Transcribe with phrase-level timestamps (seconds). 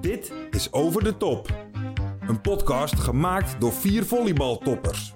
[0.00, 1.48] Dit is Over de Top.
[2.28, 5.12] Een podcast gemaakt door vier volleybaltoppers.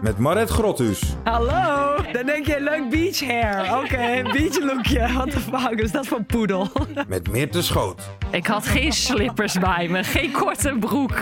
[0.00, 3.60] Met Maret Grothuus, Hallo, dan denk je leuk beach hair.
[3.82, 5.12] Oké, beach lookje.
[5.12, 6.70] What the fuck is dat voor poedel?
[7.08, 11.12] met Meerte Schoot, Ik had geen slippers bij me, geen korte broek.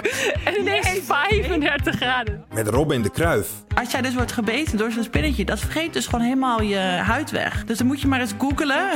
[0.45, 2.45] En ineens 35 graden.
[2.55, 6.07] met Robin de Kruif Als jij dus wordt gebeten door zo'n spinnetje, dat vreet dus
[6.07, 7.65] gewoon helemaal je huid weg.
[7.65, 8.91] Dus dan moet je maar eens googelen.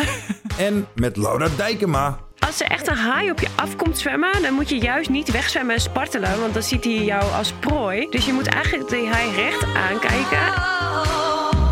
[0.59, 2.19] en met Laura Dijkema.
[2.38, 5.74] Als er echt een haai op je afkomt zwemmen, dan moet je juist niet wegzwemmen
[5.74, 8.06] en spartelen, want dan ziet hij jou als prooi.
[8.11, 10.52] Dus je moet eigenlijk die haai recht aankijken.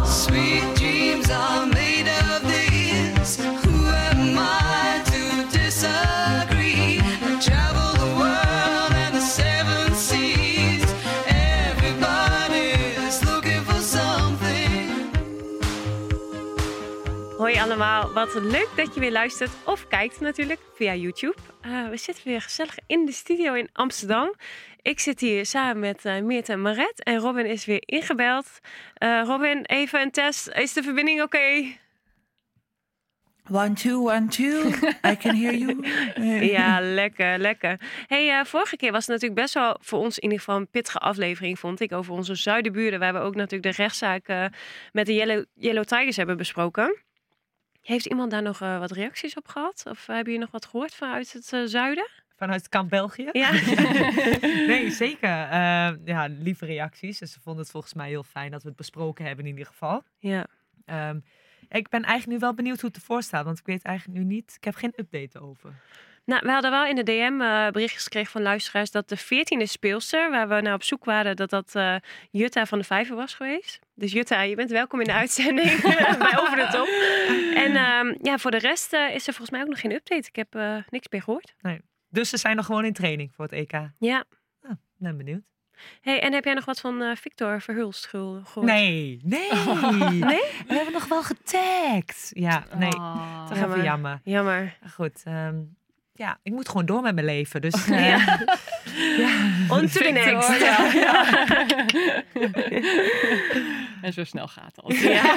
[0.06, 2.03] Sweet dreams are made
[17.44, 21.36] Hoi allemaal, wat leuk dat je weer luistert of kijkt natuurlijk via YouTube.
[21.60, 24.34] Eh, we zitten weer gezellig in de studio in Amsterdam.
[24.82, 28.46] Ik zit hier samen met uh, Meert en Maret en Robin is weer ingebeld.
[28.94, 30.48] Eh, Robin, even een test.
[30.48, 31.76] Is de verbinding oké?
[33.50, 34.70] One, two, one, two.
[35.10, 35.86] I can hear you.
[36.44, 37.80] Ja, lekker, lekker.
[38.06, 40.70] Hey, eh, vorige keer was het natuurlijk best wel voor ons in ieder geval een
[40.70, 44.44] pittige aflevering, vond ik, over onze zuidenburen, waar we ook natuurlijk de rechtszaak eh,
[44.92, 47.02] met de Yellow, Yellow Tigers hebben besproken.
[47.84, 49.84] Heeft iemand daar nog eh, wat reacties op gehad?
[49.88, 52.08] Of hebben jullie nog wat gehoord vanuit het eh, zuiden?
[52.36, 53.28] Vanuit het kamp België?
[53.32, 53.50] Ja.
[54.70, 55.28] nee, zeker.
[55.28, 57.18] Eh, ja, lieve reacties.
[57.18, 59.66] Dus ze vonden het volgens mij heel fijn dat we het besproken hebben in ieder
[59.66, 60.02] geval.
[60.18, 60.46] ja.
[60.84, 61.18] Ehm,
[61.68, 63.44] ik ben eigenlijk nu wel benieuwd hoe het ervoor staat.
[63.44, 64.54] Want ik weet eigenlijk nu niet...
[64.56, 65.74] Ik heb geen update over.
[66.24, 69.62] Nou, we hadden wel in de DM eh, berichtjes gekregen van luisteraars dat de 14e
[69.62, 71.96] speelster, waar we naar op zoek waren, dat dat eh,
[72.30, 73.78] Jutta van de Vijver was geweest.
[73.94, 75.80] Dus Jutta, je bent welkom in de uitzending
[76.18, 76.86] bij Over de Top.
[77.64, 80.28] En ehm, ja, voor de rest eh, is er volgens mij ook nog geen update.
[80.32, 80.54] Ik heb
[80.90, 81.54] niks meer gehoord.
[82.10, 83.72] Dus ze zijn nog gewoon in training voor het EK.
[83.98, 84.24] Ja.
[84.98, 85.42] Ben benieuwd.
[86.00, 88.66] Hey, en heb jij nog wat van Victor Verhulst geho- gehoord?
[88.66, 89.50] Nee, nee.
[90.30, 90.42] Nee?
[90.66, 92.30] We hebben nog wel getagd.
[92.34, 92.94] Ja, nee.
[92.96, 93.46] Oh.
[93.48, 94.20] Toch even jammer.
[94.24, 94.78] Jammer.
[94.94, 95.22] Goed.
[95.24, 95.56] ehm,
[96.16, 97.60] ja, ik moet gewoon door met mijn leven.
[97.60, 98.38] Dus Ja.
[99.16, 99.50] ja.
[99.68, 100.58] On to the next.
[100.60, 101.46] Ja.
[104.04, 104.98] en zo snel gaat het.
[104.98, 105.36] Ja.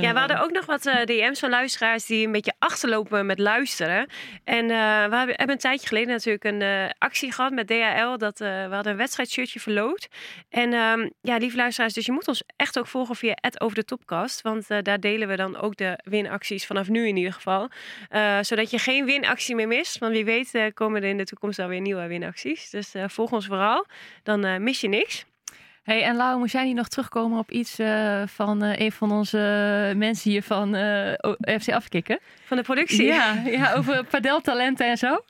[0.00, 3.38] Ja, we hadden ook nog wat eh, DM's van luisteraars die een beetje achterlopen met
[3.38, 4.08] luisteren.
[4.44, 8.16] En eh, we hebben, een tijdje geleden natuurlijk een eh, actie gehad met DHL.
[8.16, 10.08] Dat, we hadden een wedstrijdshirtje verloot.
[10.48, 13.84] En ehm, ja, lieve luisteraars, dus je moet ons echt ook volgen via Over de
[13.84, 14.42] Topcast.
[14.42, 17.70] Want daar delen we dan ook de winacties vanaf nu in ieder geval.
[18.40, 19.98] Zodat je geen winactie meer mist.
[19.98, 22.70] Want wie weet komen er in de toekomst alweer nieuwe winacties.
[22.70, 23.86] Dus volg ons vooral.
[24.22, 25.26] Dan mis je niks.
[25.86, 29.12] Hey, en Lau, moest jij niet nog terugkomen op iets eh, van eh, een van
[29.12, 29.36] onze
[29.96, 32.18] mensen hier van eh, O- FC Afkikken?
[32.44, 33.04] Van de productie.
[33.06, 35.24] Ja, ja, over padeltalenten en zo.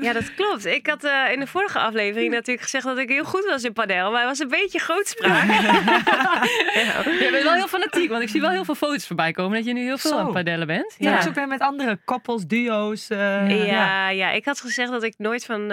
[0.00, 0.66] Ja, dat klopt.
[0.66, 3.72] Ik had eh, in de vorige aflevering natuurlijk gezegd dat ik heel goed was in
[3.72, 4.10] padel.
[4.10, 5.46] Maar het was een beetje grootspraak.
[7.20, 9.66] Je bent wel heel fanatiek, want ik zie wel heel veel foto's voorbij komen dat
[9.66, 10.18] je nu heel veel Zo.
[10.18, 10.94] aan padellen bent.
[10.98, 11.16] Ja, Ja.
[11.16, 13.08] dus ook weer met andere koppels, duo's.
[13.10, 15.68] eh, ja, ja, ik had gezegd dat ik nooit van eh,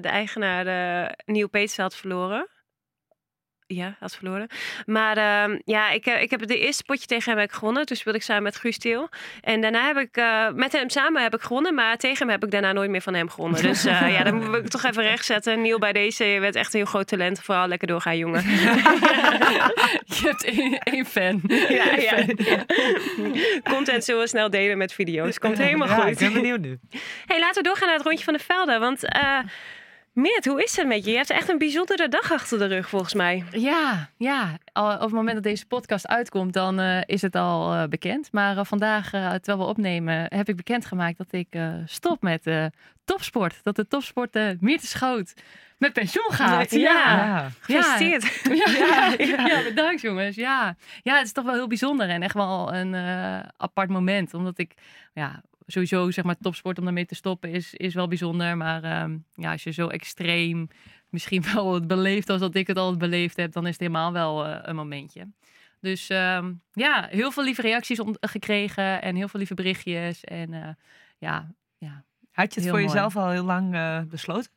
[0.00, 0.66] de eigenaar
[1.02, 2.46] uh, Nieuw had verloren.
[3.66, 4.48] Ja, had verloren.
[4.86, 7.86] Maar ehm, ja, ik, eh, ik heb de eerste potje tegen hem heb ik gewonnen.
[7.86, 9.08] Toen speelde ik samen met Guus Til.
[9.40, 11.74] En daarna heb ik, eh, met hem samen heb ik gewonnen.
[11.74, 13.62] Maar tegen hem heb ik daarna nooit meer van hem gewonnen.
[13.62, 15.60] Dus eh, ja, dan moet ik toch even rechtzetten.
[15.60, 17.40] Niel, bij deze, je bent echt een heel groot talent.
[17.42, 18.42] Vooral lekker doorgaan, jongen.
[20.04, 21.40] Je hebt één, één fan.
[21.68, 22.24] ja, ja.
[23.62, 25.38] Content zullen we snel delen met video's.
[25.38, 26.10] Komt helemaal Ja, goed.
[26.10, 26.78] ik ben benieuwd nu.
[27.26, 28.80] Hey, laten we doorgaan naar het rondje van de velden.
[28.80, 29.02] Want
[30.14, 31.10] Meert, hoe is het met je?
[31.10, 33.44] Je hebt echt een bijzondere dag achter de rug, volgens mij.
[33.50, 34.58] Ja, ja.
[34.72, 38.32] Al, op het moment dat deze podcast uitkomt, dan eh, is het al eh, bekend.
[38.32, 42.46] Maar eh, vandaag, eh, terwijl we opnemen, heb ik bekendgemaakt dat ik eh, stop met
[42.46, 42.66] eh,
[43.04, 43.60] topsport.
[43.62, 45.34] Dat de topsport uh, meer te schoot
[45.78, 46.70] met pensioen gaat.
[46.70, 46.80] Ja.
[47.16, 47.48] Ja.
[47.60, 48.42] Gefeliciteerd.
[48.64, 50.36] Ja, ja, ja, bedankt jongens.
[50.36, 50.76] Ja.
[51.02, 54.34] ja, het is toch wel heel bijzonder en echt wel een eh, apart moment.
[54.34, 54.74] Omdat ik,
[55.14, 58.56] ja, sowieso zeg maar topsport om daarmee te stoppen is, is wel bijzonder.
[58.56, 60.68] Maar ehm, ja, als je zo extreem
[61.08, 64.12] misschien wel het beleeft als dat ik het altijd beleefd heb, dan is het helemaal
[64.12, 65.28] wel eh, een momentje.
[65.80, 70.24] Dus ehm, ja, heel veel lieve reacties gekregen en heel veel lieve berichtjes.
[70.24, 70.68] En eh,
[71.18, 72.92] ja, ja, Had je het voor mooi.
[72.92, 74.50] jezelf al heel lang eh, besloten?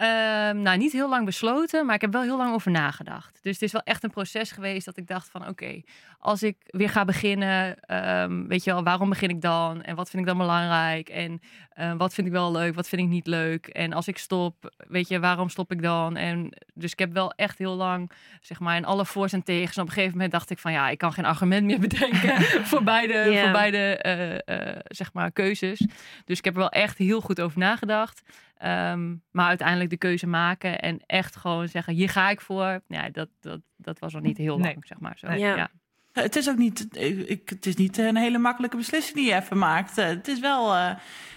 [0.00, 3.38] Ehm, nou, niet heel lang besloten, maar ik heb wel heel lang over nagedacht.
[3.42, 5.80] Dus het is wel echt een proces geweest dat ik dacht van oké,
[6.18, 9.82] als ik weer ga beginnen, ehm, weet je wel, waarom begin ik dan?
[9.82, 11.08] En wat vind ik dan belangrijk?
[11.08, 13.66] En eh, wat vind ik wel leuk, wat vind ik niet leuk?
[13.66, 16.16] En als ik stop, weet je, waarom stop ik dan?
[16.16, 18.10] En dus ik heb wel echt heel lang,
[18.40, 19.76] zeg maar, in alle voor's en tegens.
[19.76, 22.42] En op een gegeven moment dacht ik van ja, ik kan geen argument meer bedenken
[22.70, 25.86] voor beide, voor beide eh, eh, zeg maar, keuzes.
[26.24, 28.22] Dus ik heb er wel echt heel goed over nagedacht.
[28.60, 32.80] Ehm, maar uiteindelijk de keuze maken en echt gewoon zeggen, hier ga ik voor.
[32.86, 34.76] Ja, dat, dat, dat was nog niet heel lang, Nee.
[34.80, 35.18] zeg maar.
[35.18, 35.28] Zo.
[35.28, 35.38] Nee.
[35.38, 35.56] Ja.
[35.56, 35.68] Ja.
[36.12, 36.96] Het is ook niet,
[37.30, 39.98] ik, het is niet een hele makkelijke beslissing die je even maakt.
[39.98, 40.94] Eh, Het is wel eh,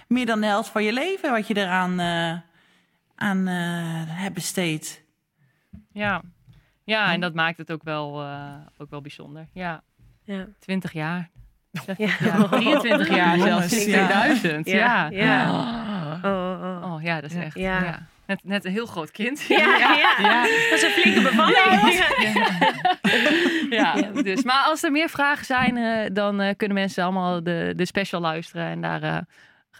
[0.07, 2.37] meer dan de helft van je leven wat je eraan eh,
[3.15, 3.55] aan, eh,
[4.21, 5.03] hebt besteed.
[5.91, 6.21] Ja.
[6.83, 9.47] ja, en dat maakt het ook wel, eh, ook wel bijzonder.
[9.53, 9.81] Ja,
[10.23, 10.47] Ja.
[10.59, 11.29] 20 jaar.
[11.71, 11.81] Ja.
[11.97, 12.47] ik, ja.
[12.47, 14.07] 23 jaar zelfs, Jongens, sinds ja.
[14.07, 14.67] 2000.
[14.67, 15.09] Ja.
[15.09, 16.02] Ja, ja.
[16.93, 17.03] Oh.
[17.03, 17.55] Ja, dat is echt.
[17.55, 17.83] Ja.
[17.83, 18.07] Ja.
[18.25, 19.41] Net, net een heel groot kind.
[19.41, 19.77] Ja,
[20.19, 20.41] ja.
[20.41, 21.57] Dat is een flinke bevalling.
[22.23, 22.91] Ja.
[23.69, 24.43] Ja, dus.
[24.43, 28.21] Maar als er meer vragen zijn, eh, dan eh, kunnen mensen allemaal de, de special
[28.21, 28.65] luisteren.
[28.65, 29.17] En daar eh,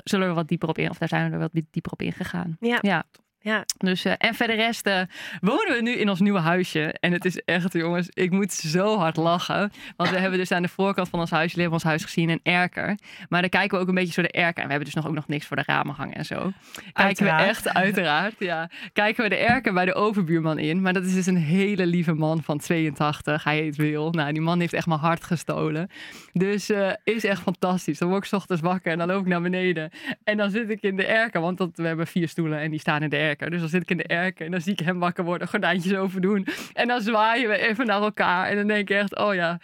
[0.04, 0.90] zullen we wat dieper op in.
[0.90, 2.58] Of daar zijn we er wat dieper op ingegaan.
[2.60, 3.04] Ja.
[3.44, 3.66] Ja.
[3.78, 5.02] Dus, eh, en verder rest eh,
[5.42, 6.94] wonen we nu in ons nieuwe huisje.
[7.00, 9.72] En het is echt, jongens, ik moet zo hard lachen.
[9.96, 12.30] Want we hebben dus aan de voorkant van ons huis, jullie hebben ons huis gezien,
[12.30, 12.98] een erker.
[13.30, 14.62] Maar dan kijken we ook een beetje zo de erker.
[14.62, 16.36] En we hebben dus nog ook nog niks voor de ramen hangen en zo.
[16.74, 17.42] Kijken Uiteraard.
[17.42, 18.70] we echt, uiteraard, ja.
[18.94, 20.82] Kijken we de erker bij de overbuurman in.
[20.82, 23.44] Maar dat is dus een hele lieve man van 82.
[23.44, 24.12] Hij heet Wil.
[24.12, 25.90] Nou, die man heeft echt mijn hart gestolen.
[26.34, 27.98] Dus eh, is echt fantastisch.
[27.98, 29.90] Dan word ik 's ochtends wakker en dan loop ik naar beneden.
[30.24, 32.80] En dan zit ik in de erker, want dat, we hebben vier stoelen en die
[32.80, 33.33] staan in de erker.
[33.38, 35.96] Dus dan zit ik in de erker en dan zie ik hem wakker worden, gordijntjes
[35.96, 36.48] overdoen.
[36.74, 38.48] En dan zwaaien we even naar elkaar.
[38.48, 39.60] En dan denk ik echt, oh ja,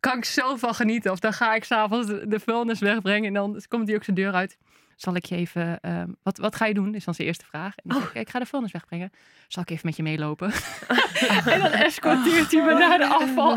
[0.00, 1.12] kan ik zo van genieten.
[1.12, 4.16] Of dan ga ik s'avonds de, de vuilnis wegbrengen en dan komt hij ook zijn
[4.16, 4.58] deur uit.
[5.00, 6.94] Zal ik je even, ehm, wat, wat ga je doen?
[6.94, 7.74] Is dan zijn eerste vraag.
[7.76, 9.10] En dan zeg ik, ik ga de vuilnis wegbrengen.
[9.48, 10.52] Zal ik even met je meelopen?
[11.52, 13.56] en dan escorteert hij me naar de afval.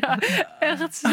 [0.00, 0.18] ja,
[0.58, 1.08] echt zo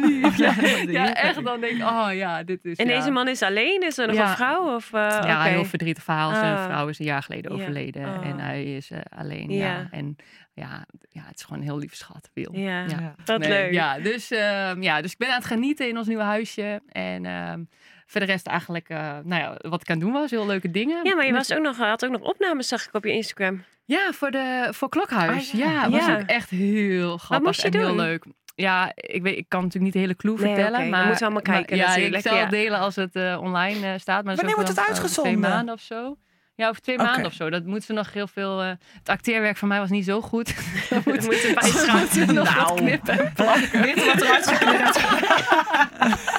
[0.00, 0.36] lief.
[0.36, 0.54] Ja,
[0.86, 2.76] ja, echt dan denk ik, oh ja, dit is...
[2.76, 2.96] En ja.
[2.96, 3.82] deze man is alleen?
[3.82, 4.30] Is er nog Ja.
[4.30, 4.74] een vrouw?
[4.74, 6.34] Of, eh, Ja, heel verdrietig verhaal.
[6.34, 6.64] Zijn Ah.
[6.64, 8.04] vrouw is een jaar geleden overleden.
[8.18, 8.26] Oh.
[8.26, 9.50] En hij is eh, alleen.
[9.50, 9.88] Ja.
[9.90, 10.16] En
[10.52, 12.30] ja, ja, het is gewoon een heel lief schat.
[12.34, 12.50] Wil.
[12.56, 12.84] Ja,
[13.26, 13.72] Nee, leuk.
[13.72, 16.80] Ja dus, ehm, ja, dus ik ben aan het genieten in ons nieuwe huisje.
[16.88, 17.62] En ehm
[18.10, 21.04] voor de rest eigenlijk, eh, nou ja, wat ik aan doen was, heel leuke dingen.
[21.04, 23.64] Ja, maar je was ook nog, had ook nog opnames, zag ik op je Instagram.
[23.84, 25.52] Ja, voor, de, voor Klokhuis.
[25.52, 25.70] Ah, ja.
[25.70, 26.14] ja, was Ja.
[26.18, 27.96] ook echt heel grappig moest je en heel doen?
[27.96, 28.24] leuk.
[28.54, 30.88] Ja, ik, weet, ik kan natuurlijk niet de hele clue Nee, vertellen.
[30.88, 33.86] maar, moeten we allemaal kijken Maar, ja, ik zal het delen als het eh, online
[33.92, 34.24] eh, staat.
[34.24, 35.32] Maar Wanneer wordt het eh, uitgezonden?
[35.32, 36.16] Twee maanden of zo.
[36.54, 37.50] Ja, over twee maanden of zo.
[37.50, 38.60] Dat moeten ze nog heel veel...
[38.62, 38.68] eh,
[38.98, 40.46] het acteerwerk van mij was niet zo goed.
[40.90, 42.26] Dat We moeten bijschaven.
[42.26, 42.76] we nog wat Nou.
[42.80, 43.86] knippen en plakken.
[43.86, 44.98] Je eruit geknipt?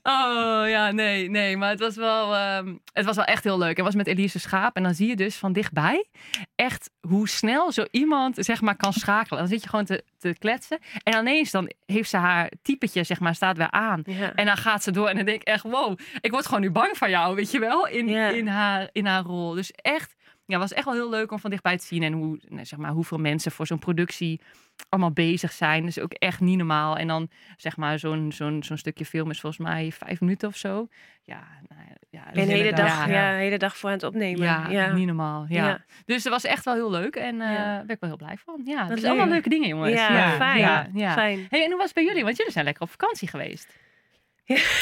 [0.03, 1.56] Oh ja, nee, nee.
[1.56, 3.77] Maar het was wel, ehm, het was wel echt heel leuk.
[3.77, 4.77] Het was met Elise Schaap.
[4.77, 6.06] En dan zie je dus van dichtbij
[6.55, 9.39] echt hoe snel zo iemand zeg maar kan schakelen.
[9.41, 10.79] Dan zit je gewoon te, te kletsen.
[11.03, 14.03] En ineens dan heeft ze haar typetje zeg maar staat weer aan.
[14.06, 14.33] Ja.
[14.35, 16.71] En dan gaat ze door en dan denk ik echt, wow, ik word gewoon nu
[16.71, 18.29] bang van jou, weet je wel, in, Ja.
[18.29, 19.55] in, haar, in haar rol.
[19.55, 20.15] Dus echt,
[20.52, 22.78] ja, was echt wel heel leuk om van dichtbij te zien en hoe, nou, zeg
[22.78, 24.40] maar, hoeveel mensen voor zo'n productie
[24.88, 25.84] allemaal bezig zijn.
[25.84, 26.96] Dus ook echt niet normaal.
[26.96, 30.56] En dan zeg maar zo'n zo'n zo'n stukje film is volgens mij vijf minuten of
[30.56, 30.88] zo.
[31.22, 33.31] Ja, nou, ja, Een is hele dag, ja.
[33.32, 34.43] ja, hele dag voor aan het opnemen.
[34.43, 35.46] Ja, Ja, niet normaal.
[35.48, 35.67] Ja.
[35.67, 35.84] Ja.
[36.05, 38.36] Dus dat was echt wel heel leuk en eh daar ben ik wel heel blij
[38.44, 38.60] van.
[38.65, 39.34] Ja, dat zijn allemaal leuk.
[39.34, 39.93] leuke dingen, jongens.
[39.93, 40.58] Ja, Ja, fijn.
[40.58, 41.12] Ja, ja.
[41.12, 41.46] fijn.
[41.48, 42.24] Hey, en hoe was het bij jullie?
[42.24, 43.77] Want jullie zijn lekker op vakantie geweest.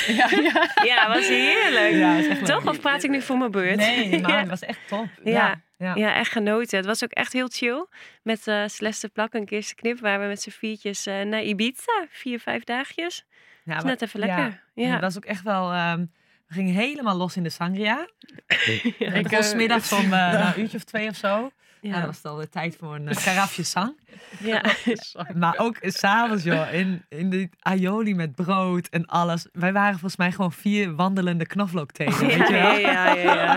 [0.06, 0.28] Ja.
[0.84, 1.92] ja, was heerlijk.
[1.92, 2.64] Ja, echt Toch?
[2.64, 2.72] leuk.
[2.74, 3.76] Of praat ik nu voor mijn beurt?
[3.76, 4.38] Nee, maar ja.
[4.38, 5.06] het was echt top.
[5.24, 5.32] Ja.
[5.32, 5.60] Ja.
[5.78, 5.94] ja.
[5.94, 6.76] Ja, echt genoten.
[6.76, 7.86] Het was ook echt heel chill.
[8.22, 12.06] Met eh Celeste Plak en Kirsten Knip waren we met z'n viertjes eh, naar Ibiza.
[12.10, 13.24] Vier, vijf dagjes.
[13.64, 14.62] Ja, was maar- net even lekker.
[14.74, 14.86] Ja.
[14.86, 14.92] Ja.
[14.92, 15.72] Het was ook echt wel...
[15.72, 16.04] ehm,
[16.46, 18.08] we gingen helemaal los in de sangria.
[18.66, 21.50] Ik, Ik was eh, middags om een uurtje of twee of zo.
[21.80, 21.88] Ja.
[21.90, 21.96] Ja.
[21.96, 24.00] dan was het alweer tijd voor een uh, karafje sang.
[24.40, 24.62] Ja.
[25.34, 29.46] Maar ook s'avonds, joh, in, in de aioli met brood en alles.
[29.52, 32.52] Wij waren volgens mij gewoon vier wandelende knoflooktenen, weet je wel?
[32.52, 33.56] Ja, ja, ja,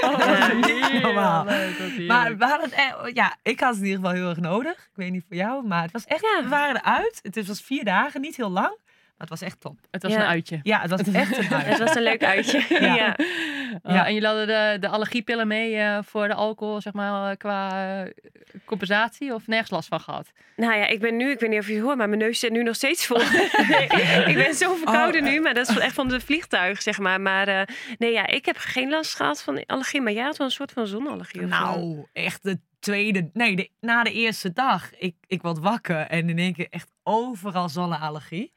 [0.00, 1.44] Ja, niet normaal.
[1.44, 2.06] leuk.
[2.06, 4.72] Maar we hadden het, ja, ik had het in ieder geval heel erg nodig.
[4.72, 6.42] Ik weet niet voor jou, maar het was echt, Ja.
[6.42, 7.18] we waren eruit.
[7.22, 8.78] Het was vier dagen, niet heel lang,
[9.16, 9.78] maar het was echt top.
[9.90, 10.20] het was Ja.
[10.20, 10.60] een uitje.
[10.62, 11.78] Ja, het was echt een Het uit.
[11.78, 12.64] was een leuk uitje.
[12.80, 12.94] Ja.
[12.94, 13.18] Ja.
[13.18, 14.06] Uh, Ja.
[14.06, 17.86] En jullie hadden de, de allergiepillen mee eh, voor de alcohol, zeg maar, eh, qua
[18.04, 18.10] eh,
[18.64, 20.32] compensatie of nergens last van gehad?
[20.56, 22.38] Nou ja, ik ben nu, ik weet niet of je het hoort, maar mijn neus
[22.38, 23.20] zit nu nog steeds vol.
[24.30, 27.20] ik ben zo verkouden nu, maar dat is echt van het vliegtuig, zeg maar.
[27.20, 27.62] Maar eh,
[27.98, 30.72] nee, ja, ik heb geen last gehad van allergie, maar jij had wel een soort
[30.72, 31.40] van zonallergie.
[31.44, 31.60] of zo.
[31.60, 34.90] Nou, echt de tweede, nee, de, na de eerste dag.
[34.98, 38.52] Ik, ik word wakker en in één keer echt overal zonneallergie.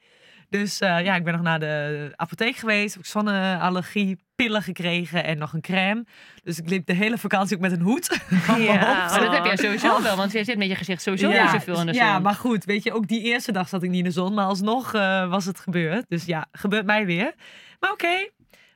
[0.49, 2.93] Dus eh, ja, ik ben nog naar de apotheek geweest.
[2.93, 6.05] Heb ik zonneallergie pillen gekregen en nog een crème.
[6.43, 8.09] Dus ik liep de hele vakantie ook met een hoed.
[8.57, 9.07] Ja.
[9.09, 11.79] Maar dat heb jij sowieso wel, want je zit met je gezicht sowieso niet zoveel
[11.79, 12.03] in de zon.
[12.03, 14.33] Ja, maar goed, weet je, ook die eerste dag zat ik niet in de zon,
[14.33, 16.05] maar alsnog eh, was het gebeurd.
[16.07, 17.33] Dus ja, gebeurt mij weer.
[17.79, 18.29] Maar oké,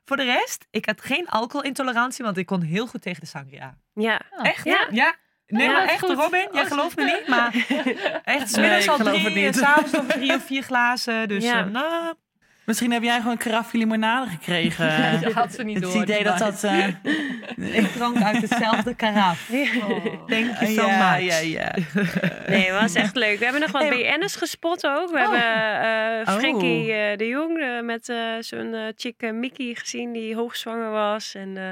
[0.06, 3.78] voor de rest, ik had geen alcoholintolerantie, want ik kon heel goed tegen de sangria.
[3.94, 4.22] Ja.
[4.42, 4.66] Echt?
[4.66, 4.88] Ja.
[4.92, 5.16] Ja.
[5.52, 6.18] Nee, Ja, maar echt, goed.
[6.18, 7.54] Robin, jij gelooft me niet, maar
[8.24, 9.56] echt, smiddags Nee, al het drie, en niet.
[9.56, 11.28] s'avonds nog drie of vier glazen.
[11.28, 11.60] Dus Ja.
[11.60, 12.14] eh, nou,
[12.66, 14.90] Misschien heb jij gewoon een karafje limonade gekregen.
[15.22, 16.02] Dat had ze niet het door.
[16.02, 16.64] idee dat dat...
[16.64, 16.88] eh,
[17.84, 19.50] ik dronk uit hetzelfde karaf.
[20.28, 21.22] Thank you so ja, much.
[21.22, 21.74] ja, ja.
[22.48, 23.38] Nee, het was echt leuk.
[23.38, 25.12] We hebben nog wat BN'ers gespot ook.
[25.12, 26.00] We hebben eh
[26.34, 26.38] Oh.
[26.40, 30.90] Frankie eh, de Jong eh, met eh zo'n eh chick eh, Mickey gezien die hoogzwanger
[30.92, 31.36] was.
[31.36, 31.64] En, eh,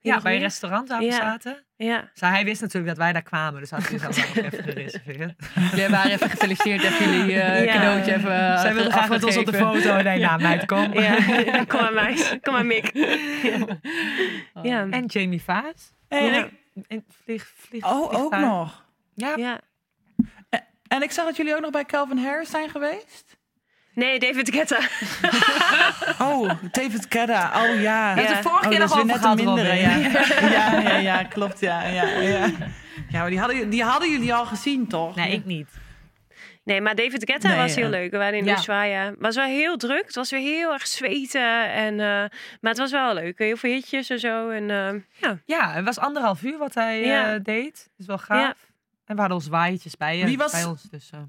[0.00, 1.12] Ja, nog bij een restaurant waar we Ja.
[1.12, 1.64] zaten.
[1.76, 2.10] Ja.
[2.12, 5.34] Dus hij wist natuurlijk dat wij daar kwamen, dus had hij zelf ook even gereserveerd.
[5.70, 7.72] Jullie waren even gefeliciteerd dat jullie eh Ja.
[7.72, 10.02] cadeautje even uh, Zij wilde graag met ons op de foto.
[10.02, 10.92] Nee, nou meid, kom.
[10.92, 11.14] ja.
[11.64, 12.36] Kom maar, meis.
[12.42, 12.90] Kom maar, Mick.
[14.62, 14.86] Ja.
[14.90, 15.92] En Jamie Vaas.
[16.08, 16.44] En Ja.
[16.44, 16.50] ik-
[16.88, 18.84] En vlieg, vlieg, oh, ook nog.
[19.14, 19.60] Ja, ja.
[20.88, 23.36] En ik zag dat jullie ook nog bij Calvin Harris zijn geweest.
[23.98, 24.78] Nee, David Guetta.
[26.26, 27.52] Oh, David Guetta.
[27.64, 28.06] Oh ja.
[28.14, 30.10] Hebben het de vorige Oh, keer dat nog over net een gehad, mindere, Robin.
[30.10, 30.50] ja.
[30.58, 31.60] ja, ja, ja, klopt.
[31.60, 32.46] Ja, ja, ja.
[33.08, 35.14] ja maar die hadden, die hadden jullie al gezien, toch?
[35.16, 35.68] Nee, ik niet.
[36.64, 37.90] Nee, maar David Guetta Nee, was heel ja.
[37.90, 38.10] leuk.
[38.10, 38.56] We waren in Ja.
[38.58, 39.04] Ushuaia.
[39.04, 40.06] Het was wel heel druk.
[40.06, 41.70] Het was weer heel erg zweten.
[41.70, 42.06] En, eh,
[42.60, 43.38] maar het was wel leuk.
[43.38, 44.48] Heel veel hitjes en zo.
[44.48, 45.38] En, eh, ja.
[45.44, 47.34] Ja, het was anderhalf uur wat hij Ja.
[47.34, 47.90] eh, deed.
[47.98, 48.40] is wel gaaf.
[48.40, 48.54] Ja.
[49.06, 50.82] En we hadden ons waaiertjes bij, eh, Wie was- bij ons.
[50.82, 51.20] Dus, eh.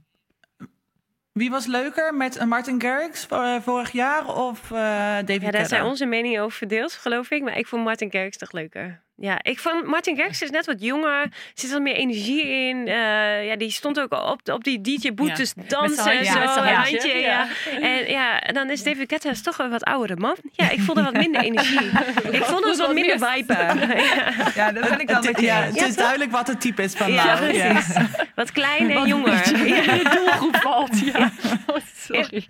[1.32, 4.78] Wie was leuker met Martin Garrix eh, vorig jaar of eh,
[5.26, 7.44] David ja, daar zijn onze meningen over verdeeld, geloof ik.
[7.44, 9.04] Maar ik vond Martin Garrix toch leuker.
[9.22, 11.22] Ja, ik vond Martin Garrix is net wat jonger.
[11.22, 12.88] Er zit wat meer energie in.
[12.88, 16.32] Eh, ja, die stond ook op, op die DJ Boetes dansen en zo.
[16.40, 17.48] een handje, handje, ja.
[17.72, 17.80] ja.
[17.82, 20.36] En ja, en dan is David Guetta is toch een wat oudere man.
[20.52, 21.90] Ja, ik voelde wat minder energie.
[22.32, 23.54] ik vond ons wat minder vibe.
[23.56, 24.34] ja.
[24.56, 26.84] Ja, dat ben ik wel Het, met je ja, het is duidelijk wat het type
[26.84, 27.54] is van Ja, Lau.
[27.54, 27.72] Ja.
[27.74, 27.96] precies.
[28.36, 29.68] Wat klein en jonger.
[29.68, 29.82] Ja.
[29.94, 31.00] de doelgroep valt.
[31.00, 31.32] Ja.
[31.68, 32.46] Oh, sorry.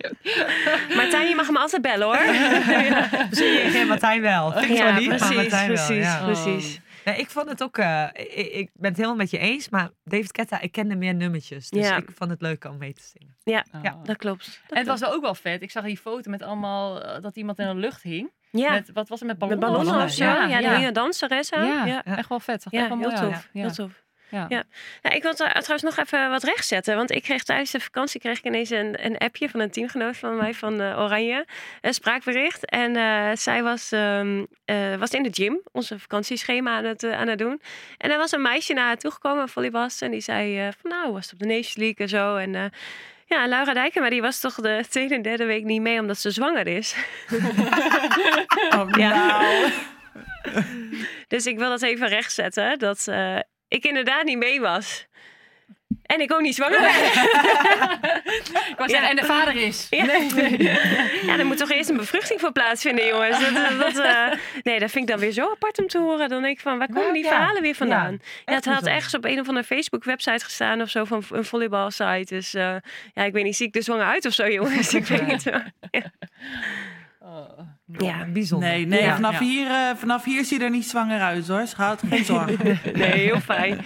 [0.94, 2.20] Martijn, je mag hem altijd bellen hoor.
[3.30, 4.52] Misschien geen Martijn wel.
[4.52, 6.20] Vind ik Ja, zo niet, maar precies, precies, Ja.
[6.60, 6.80] Precies.
[7.04, 7.78] Nee, ik vond het ook...
[7.78, 11.14] eh, ik, ik ben het helemaal met je eens, maar David Ketta, ik kende meer
[11.14, 11.68] nummertjes.
[11.70, 11.96] Dus Ja.
[11.96, 13.36] ik vond het leuk om mee te zingen.
[13.44, 14.00] Ja, Ja.
[14.02, 14.44] dat klopt.
[14.46, 15.62] Dat En het was wel ook wel vet.
[15.62, 18.30] Ik zag die foto met allemaal eh, dat iemand in de lucht hing.
[18.50, 18.72] ja.
[18.72, 19.72] Met, wat was het met met ballonnen?
[19.84, 20.24] ballonnen of zo.
[20.24, 20.90] Ja, Ja, ja.
[20.90, 21.62] danseres ook.
[21.62, 22.04] Ja, Ja.
[22.04, 22.62] echt wel vet.
[22.62, 23.32] Zag Ja, echt wel heel mooi tof.
[23.34, 23.48] uit.
[23.52, 23.60] Ja.
[23.60, 24.02] Heel tof.
[24.30, 24.46] Ja.
[24.48, 24.62] Ja.
[25.02, 26.96] Nou, ik wil tra- trouwens nog even wat rechtzetten.
[26.96, 30.16] Want ik kreeg tijdens de vakantie kreeg ik ineens een, een appje van een teamgenoot
[30.16, 31.46] van mij van eh, Oranje.
[31.80, 32.64] Een spraakbericht.
[32.70, 37.18] En eh, zij was, ehm, eh, was in de gym onze vakantieschema aan het, eh,
[37.18, 37.60] aan het doen.
[37.98, 40.06] En er was een meisje naar haar toegekomen, een volleybalster.
[40.06, 42.36] En die zei eh, van nou, was het op de Nations League en zo.
[42.36, 42.64] En eh,
[43.26, 46.18] ja, Laura Dijken, maar die was toch de tweede en derde week niet mee omdat
[46.18, 46.94] ze zwanger is.
[48.70, 49.70] Oh, nou.
[51.28, 52.78] Dus ik wil dat even rechtzetten.
[52.78, 53.38] Dat eh,
[53.70, 55.08] ik inderdaad niet mee was.
[56.06, 56.88] En ik ook niet zwanger ben.
[58.70, 59.86] Ik wou zeggen, en de vader is.
[59.90, 60.04] Ja.
[61.28, 63.38] ja, er moet toch eerst een bevruchting voor plaatsvinden, jongens.
[63.40, 64.26] Dat, dat, eh,
[64.62, 66.28] nee, dat vind ik dan weer zo apart om te horen.
[66.28, 67.28] Dan denk ik van, waar komen die Ja.
[67.28, 68.20] verhalen weer vandaan?
[68.44, 72.34] Ja, het had ergens op een of andere Facebook-website gestaan of zo van een volleybalsite.
[72.34, 72.76] Dus eh,
[73.14, 74.94] ja, ik weet niet, zie ik er zwanger uit of zo, jongens?
[74.94, 75.50] Ik weet niet.
[77.30, 77.66] Hoor.
[78.06, 78.68] Ja, Bijzonder.
[78.68, 79.14] Nee, nee Ja.
[79.14, 79.44] vanaf, Ja.
[79.46, 81.66] Hier, eh, vanaf hier zie je er niet zwanger uit hoor.
[81.66, 82.80] Schat, geen zorgen.
[82.98, 83.80] nee, heel fijn.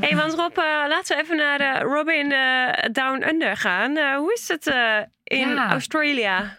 [0.00, 3.96] hey, want Rob, eh, laten we even naar de Robin eh, Down Under gaan.
[3.96, 5.70] Eh, hoe is het eh, in Ja.
[5.70, 6.58] Australia?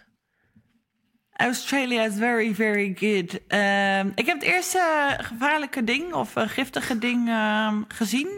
[1.32, 3.46] Australia is very, very good.
[3.48, 8.28] Ehm, ik heb het eerste eh, gevaarlijke ding of eh, giftige ding ehm, gezien.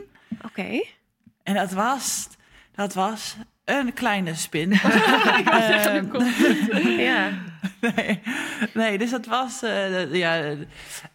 [0.44, 0.82] Oké.
[1.42, 2.28] En dat was,
[2.74, 3.36] dat was
[3.70, 4.72] een kleine spin.
[4.80, 6.06] Ehm,
[6.98, 7.28] Ja.
[7.80, 8.20] nee,
[8.74, 9.62] nee, dus dat was.
[9.62, 10.42] eh, ja,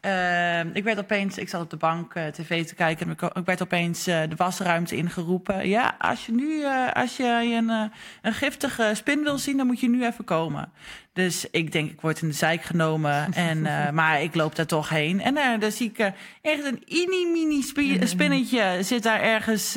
[0.01, 1.37] eh, ik werd opeens.
[1.37, 3.05] Ik zat op de bank eh, tv te kijken.
[3.05, 5.67] En ik, ik werd opeens eh, de wasruimte ingeroepen.
[5.67, 9.89] Ja, als je nu als je een, een giftige spin wil zien, dan moet je
[9.89, 10.71] nu even komen.
[11.13, 13.33] Dus ik denk, ik word in de zijk genomen.
[13.33, 13.61] En,
[13.95, 15.21] maar ik loop daar toch heen.
[15.21, 19.73] En dan zie ik echt een mini-mini spi- spinnetje zit daar ergens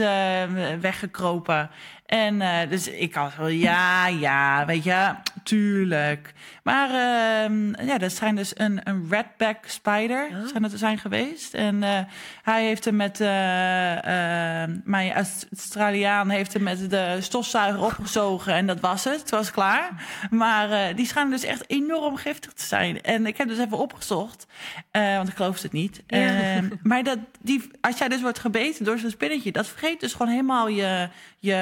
[0.81, 1.71] weggekropen.
[2.09, 6.35] En eh, dus ik had wel, ja, ja, weet je, tuurlijk.
[6.69, 11.55] Maar ehm, ja, dat zijn dus een, een redback spider, zijn het er zijn geweest.
[11.55, 12.01] En eh,
[12.43, 18.67] hij heeft hem met, eh, eh, mijn Australiaan heeft hem met de stofzuiger opgezogen en
[18.67, 19.91] dat was het, het was klaar.
[20.31, 23.01] Maar eh, die schijnen dus echt enorm giftig te zijn.
[23.01, 24.47] En ik heb dus even opgezocht,
[24.93, 26.03] want ik geloofde het niet.
[26.07, 30.13] Ehm, maar dat, die, als jij dus wordt gebeten door zo'n spinnetje, dat vreet dus
[30.13, 31.09] gewoon helemaal je,
[31.39, 31.55] je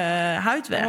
[0.43, 0.87] huid weg.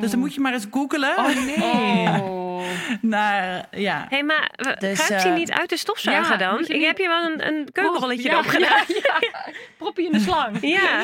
[0.00, 1.16] Dus dan moet je maar eens googelen.
[1.18, 1.60] Oh nee.
[2.22, 2.51] Oh.
[3.00, 4.06] Naar, ja.
[4.08, 6.60] Hé, maar Dus, kruipt hij eh, niet uit de stofzuiger ja, dan?
[6.60, 8.82] Ik niet- heb je wel een, een keukenrolletje Ja, erop gedaan.
[8.88, 9.52] Ja, ja.
[9.78, 10.58] Prop je in de slang.
[10.60, 11.02] Ja,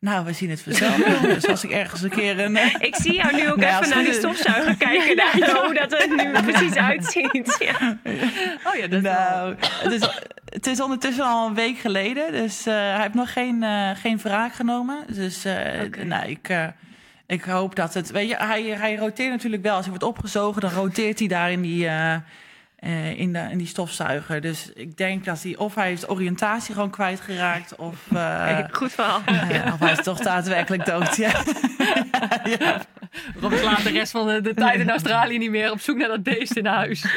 [0.00, 0.96] Nou, we zien het vanzelf.
[0.96, 2.56] dus als ik ergens een keer een...
[2.56, 5.16] eh, ik zie jou nu ook Nee, even naar die stofzuiger kijken.
[5.16, 7.56] Naar hoe dat er nu precies uitziet.
[7.58, 7.98] Ja.
[8.64, 10.08] Oh ja, dat Nou, het is,
[10.44, 12.32] het is ondertussen al een week geleden.
[12.32, 15.04] Dus eh, hij heeft nog geen, eh, geen wraak genomen.
[15.08, 15.54] Dus eh,
[16.04, 16.66] nou, ik, eh,
[17.26, 18.10] ik hoop dat het...
[18.10, 19.74] Weet je, hij, hij roteert natuurlijk wel.
[19.74, 22.16] Als hij wordt opgezogen, dan roteert hij daar in die, eh,
[22.84, 24.40] eh, in, de, in die stofzuiger.
[24.40, 25.56] Dus ik denk dat hij...
[25.56, 27.76] Of hij heeft oriëntatie gewoon kwijtgeraakt.
[27.76, 29.20] Of, eh, goed verhaal.
[29.26, 31.16] eh, of hij is toch daadwerkelijk dood.
[31.16, 31.32] Ja.
[32.58, 32.80] ja.
[33.40, 36.08] Rob slaat de rest van de, de tijd in Australië niet meer op zoek naar
[36.08, 37.04] dat beest in huis.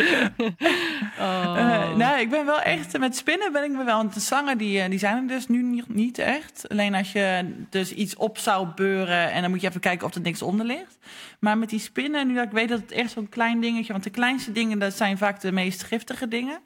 [1.19, 1.95] Oh.
[1.95, 3.97] Nee, ik ben wel echt met spinnen ben ik me wel.
[3.97, 6.65] Want de slangen die, die zijn er dus nu niet echt.
[6.69, 10.15] Alleen als je dus iets op zou beuren en dan moet je even kijken of
[10.15, 10.97] er niks onder ligt.
[11.39, 14.03] Maar met die spinnen, nu dat ik weet dat het echt zo'n klein dingetje, want
[14.03, 16.59] de kleinste dingen dat zijn vaak de meest giftige dingen.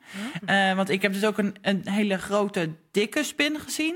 [0.46, 3.96] Eh, want ik heb dus ook een, een hele grote dikke spin gezien.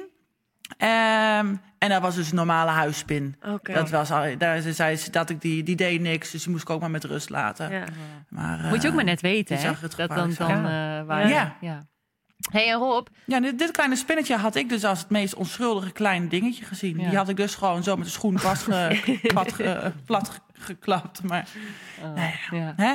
[0.78, 3.36] Ehm, en dat was dus een normale huisspin.
[3.62, 6.64] Dat was al, daar zei ze dat ik die, die deed niks, dus die moest
[6.64, 7.72] ik ook maar met rust laten.
[7.72, 7.84] Ja.
[8.30, 9.62] Maar, eh, Moet je ook maar net weten, hè?
[9.62, 11.58] zag het dat dan, dan eh, Ja.
[11.62, 11.88] ja.
[12.52, 15.92] Hey, en Rob, Ja, dit, dit kleine spinnetje had ik dus als het meest onschuldige
[15.92, 17.00] klein dingetje gezien.
[17.00, 17.08] Ja.
[17.10, 19.00] Die had ik dus gewoon zo met de schoen vast ge,
[19.34, 21.24] plat, ge- plat ge- geklapt.
[21.24, 21.48] Maar,
[22.52, 22.74] ja.
[22.76, 22.94] hè?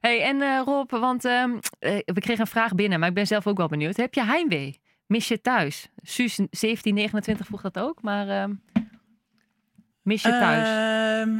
[0.00, 3.26] Hey, en eh, Rob, want ehm, eh, we kregen een vraag binnen, maar ik ben
[3.26, 3.96] zelf ook wel benieuwd.
[3.96, 4.80] Heb je heimwee?
[5.06, 5.88] Mis je thuis?
[6.02, 8.54] Suus 1729 vroeg dat ook, maar ehm,
[10.02, 10.68] mis je thuis?
[10.68, 11.38] Ehm,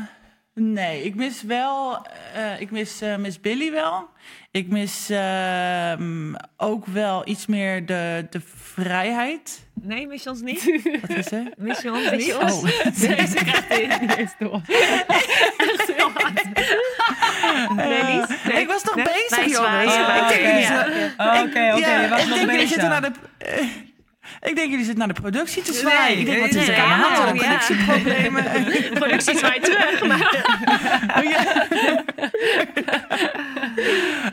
[0.54, 2.06] nee, ik mis wel...
[2.35, 4.09] eh, ik mis eh, Miss Billy wel.
[4.50, 8.40] Ik mis ehm, ook wel iets meer de, de
[8.75, 9.66] vrijheid.
[9.82, 10.80] Nee, mis je ons niet?
[11.00, 11.42] Wat is er?
[11.56, 12.26] Mis je ons Mis niet?
[12.26, 12.52] je ons?
[12.52, 12.62] Oh.
[13.16, 14.61] Deze krijgt deze niet eens door.
[15.56, 16.44] Echt heel hard.
[17.76, 18.44] Nee, niet?
[18.44, 18.61] Nee.
[18.61, 19.04] Ik was nog Nee?
[19.04, 19.47] bezig, Nee.
[19.47, 20.85] Ik Ja.
[20.85, 23.00] zitten- Oké, oké, Ja, je was ik nog denk jullie zitten bezig.
[23.00, 23.12] naar de...
[24.40, 26.08] ik denk jullie zitten naar de productie te zwaaien.
[26.08, 27.40] Nee, ik denk, wat is er aan de hand?
[27.40, 28.45] ja, connectieproblemen?
[29.00, 30.06] Productie zwaait terug.
[30.06, 30.21] Maar...
[31.16, 31.66] Oh, ja.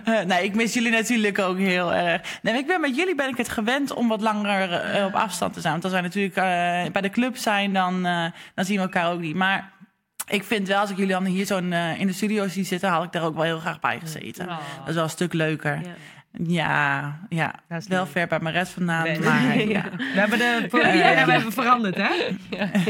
[0.04, 2.40] Eh, nee, ik mis jullie natuurlijk ook heel erg.
[2.42, 5.54] Nee, ik ben met jullie ben ik het gewend om wat langer eh, op afstand
[5.54, 5.72] te zijn.
[5.72, 8.04] Want als wij natuurlijk eh, bij de club zijn, dan,
[8.56, 9.36] dan zien we elkaar ook niet.
[9.36, 9.72] Maar
[10.28, 11.58] ik vind wel, als ik jullie dan hier zo
[11.98, 14.46] in de studio zie zitten, had ik daar ook wel heel graag bij gezeten.
[14.48, 15.82] Dat is wel een stuk leuker.
[16.32, 17.54] Ja, ja.
[17.68, 19.04] Dat is wel ver bij mijn rest vandaan.
[19.04, 19.20] Nee.
[19.20, 19.84] Maar ja.
[19.98, 22.10] We hebben, de, ja, ja, we hebben veranderd, hè?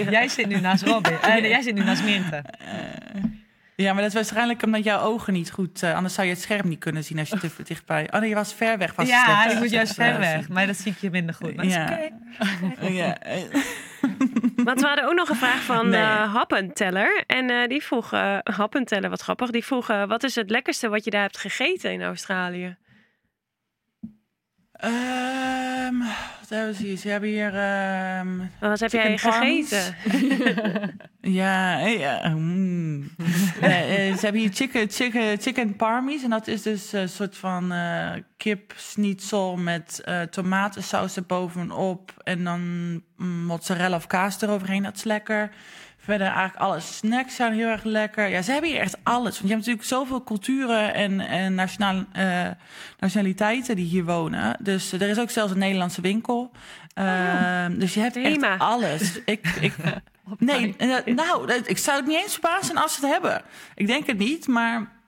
[0.10, 1.14] Jij zit nu naast Robin.
[1.22, 2.44] Eh, nee, jij zit nu naast Mirte.
[3.76, 5.84] ja, maar dat is waarschijnlijk omdat jouw ogen niet goed...
[5.84, 8.08] eh, anders zou je het scherm niet kunnen zien als je te dichtbij...
[8.14, 8.96] Oh nee, je was ver weg.
[8.96, 9.54] Was het Ja, slecht.
[9.56, 10.50] ik moet juist ver weg.
[10.50, 11.56] Maar dat zie ik je minder goed.
[11.56, 12.00] Maar Ja.
[12.64, 12.88] oké.
[12.88, 13.18] Ja.
[13.20, 13.42] eh,
[14.56, 16.02] Want we hadden ook nog een vraag van Nee.
[16.02, 17.24] eh, Happenteller.
[17.28, 19.50] En eh, die vroeg, eh, Happenteller, wat grappig.
[19.50, 22.76] Die vroeg, eh, wat is het lekkerste wat je daar hebt gegeten in Australië?
[24.80, 25.98] Ehm,
[26.40, 26.98] wat hebben ze hier?
[26.98, 27.56] Ze hebben hier...
[27.56, 29.96] ehm, Wat heb jij gegeten?
[31.22, 32.28] ja, eh, ja.
[32.30, 33.10] mm.
[33.62, 36.24] Eh, eh, ze hebben hier chicken, chicken, chicken parmies.
[36.24, 42.14] En dat is dus een soort van eh kip schnitzel met eh tomatensaus erbovenop.
[42.24, 42.62] En dan
[43.18, 44.84] mm, mozzarella of kaas eroverheen.
[44.84, 45.50] Dat is lekker.
[46.10, 48.28] Verder eigenlijk alle snacks zijn heel erg lekker.
[48.28, 49.34] Ja, ze hebben hier echt alles.
[49.34, 52.48] Want je hebt natuurlijk zoveel culturen en, en nationaal, eh,
[53.00, 54.58] nationaliteiten die hier wonen.
[54.60, 56.52] Dus er is ook zelfs een Nederlandse winkel.
[56.94, 59.20] Ehm, dus je hebt echt alles.
[59.26, 59.74] Ik, ik,
[60.38, 63.42] nee, eh, nou, ik zou het niet eens verbazen als ze het hebben.
[63.76, 64.99] Ik denk het niet, maar...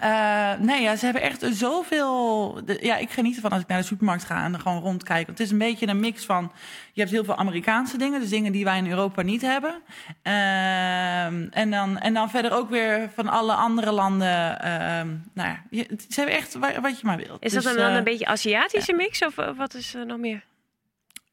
[0.00, 2.60] eh, nee, ja, ze hebben echt zoveel...
[2.64, 5.26] de- ja, ik geniet ervan als ik naar de supermarkt ga en er gewoon rondkijk.
[5.26, 6.52] Want het is een beetje een mix van...
[6.92, 9.74] Je hebt heel veel Amerikaanse dingen, dus dingen die wij in Europa niet hebben.
[10.22, 14.60] Ehm, en, dan, en dan verder ook weer van alle andere landen.
[14.60, 17.42] ehm, nou ja, je- ze hebben echt wa- wat je maar wilt.
[17.44, 19.24] Is Dus, dat dan, dan eh, een beetje Aziatische mix?
[19.24, 20.42] Of eh, wat is er nog meer?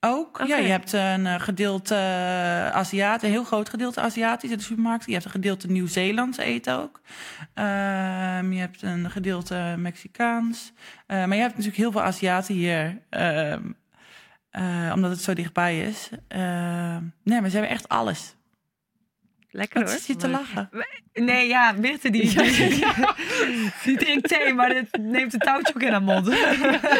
[0.07, 0.55] Ook, ja, Oké.
[0.55, 5.05] je hebt een eh, gedeelte uh, Aziat, een heel groot gedeelte Aziatisch in de supermarkt.
[5.05, 7.01] Je hebt een gedeelte Nieuw-Zeelands eten ook.
[7.53, 10.73] Ehm, je hebt een gedeelte Mexicaans.
[11.07, 13.61] Eh, maar je hebt natuurlijk heel veel Aziaten hier, ehm,
[14.49, 16.09] eh, omdat het zo dichtbij is.
[16.27, 18.34] Ehm, nee, maar ze hebben echt alles.
[19.55, 19.97] Lekker Wat hoor.
[19.97, 20.69] zit je te lachen?
[21.13, 22.85] Nee, ja, Mirte die, die,
[23.83, 26.27] die drinkt thee, maar dit neemt een touwtje ook in haar mond.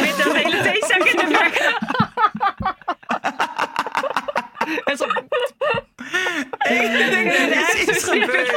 [0.00, 1.72] Met dat hele theezak in de bek.
[4.84, 5.12] En zo- Ik
[7.10, 8.50] denk dat er iets gebeurd.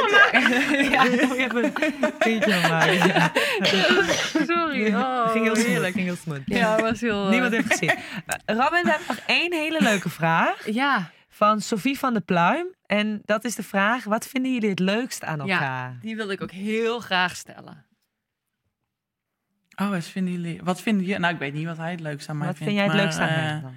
[0.92, 1.72] Ja, je even
[2.18, 3.06] een van maken.
[3.06, 3.32] Ja.
[4.46, 4.94] Sorry.
[4.94, 5.92] Oh, ging heel heerlijk.
[5.94, 6.40] Ging heel smooth.
[6.44, 7.24] Ja, het was heel...
[7.24, 7.90] eh, Niemand heeft gezien.
[7.90, 7.96] Eh,
[8.58, 12.66] Robin, hebben nog één hele leuke vraag Ja, van Sophie van der Pluim.
[12.86, 15.52] En dat is de vraag, wat vinden jullie het leukst aan Ja.
[15.54, 15.98] elkaar?
[16.00, 17.86] die wilde ik ook heel graag stellen.
[19.80, 20.60] Oh, wat vinden jullie?
[20.62, 21.20] Wat vinden jullie?
[21.20, 22.72] Nou, ik weet niet wat hij het leukst aan mij wat vindt.
[22.72, 23.74] vind jij het maar, leukst aan eh, hem dan?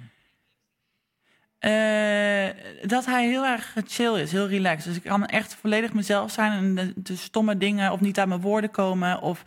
[1.58, 4.84] eh, dat hij heel erg chill is, heel relaxed.
[4.84, 8.28] Dus ik kan echt volledig mezelf zijn en de, de stomme dingen of niet uit
[8.28, 9.20] mijn woorden komen.
[9.20, 9.42] Of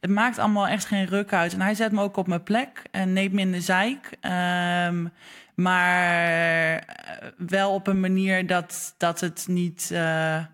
[0.00, 1.52] het maakt allemaal echt geen ruk uit.
[1.52, 4.16] En hij zet me ook op mijn plek en neemt me in de zeik.
[4.20, 5.06] Ehm,
[5.54, 9.90] maar eh, wel op een manier dat, dat het niet.
[9.92, 10.44] eh,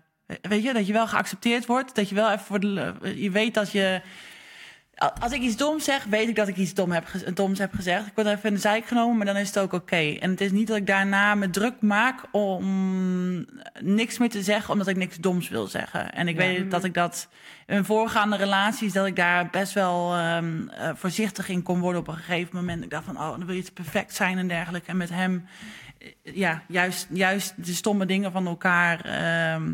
[0.41, 1.95] weet je, dat je wel geaccepteerd wordt.
[1.95, 2.93] Dat je wel even voor de.
[3.15, 4.01] Je weet dat je.
[4.97, 8.07] Als ik iets doms zeg, weet ik dat ik iets dom heb, doms heb gezegd.
[8.07, 10.15] Ik word even in de zeik genomen, maar dan is het ook oké.
[10.19, 13.45] En het is niet dat ik daarna me druk maak om
[13.81, 16.13] niks meer te zeggen, omdat ik niks doms wil zeggen.
[16.13, 17.29] En ik weet dat ik dat
[17.65, 22.07] in voorgaande relaties, dat ik daar best wel ehm, eh, voorzichtig in kon worden op
[22.07, 22.83] een gegeven moment.
[22.83, 24.89] Ik dacht van, oh, dan wil je het perfect zijn en dergelijke.
[24.89, 25.45] En met hem,
[25.97, 29.73] eh, ja, juist, juist de stomme dingen van elkaar, ehm,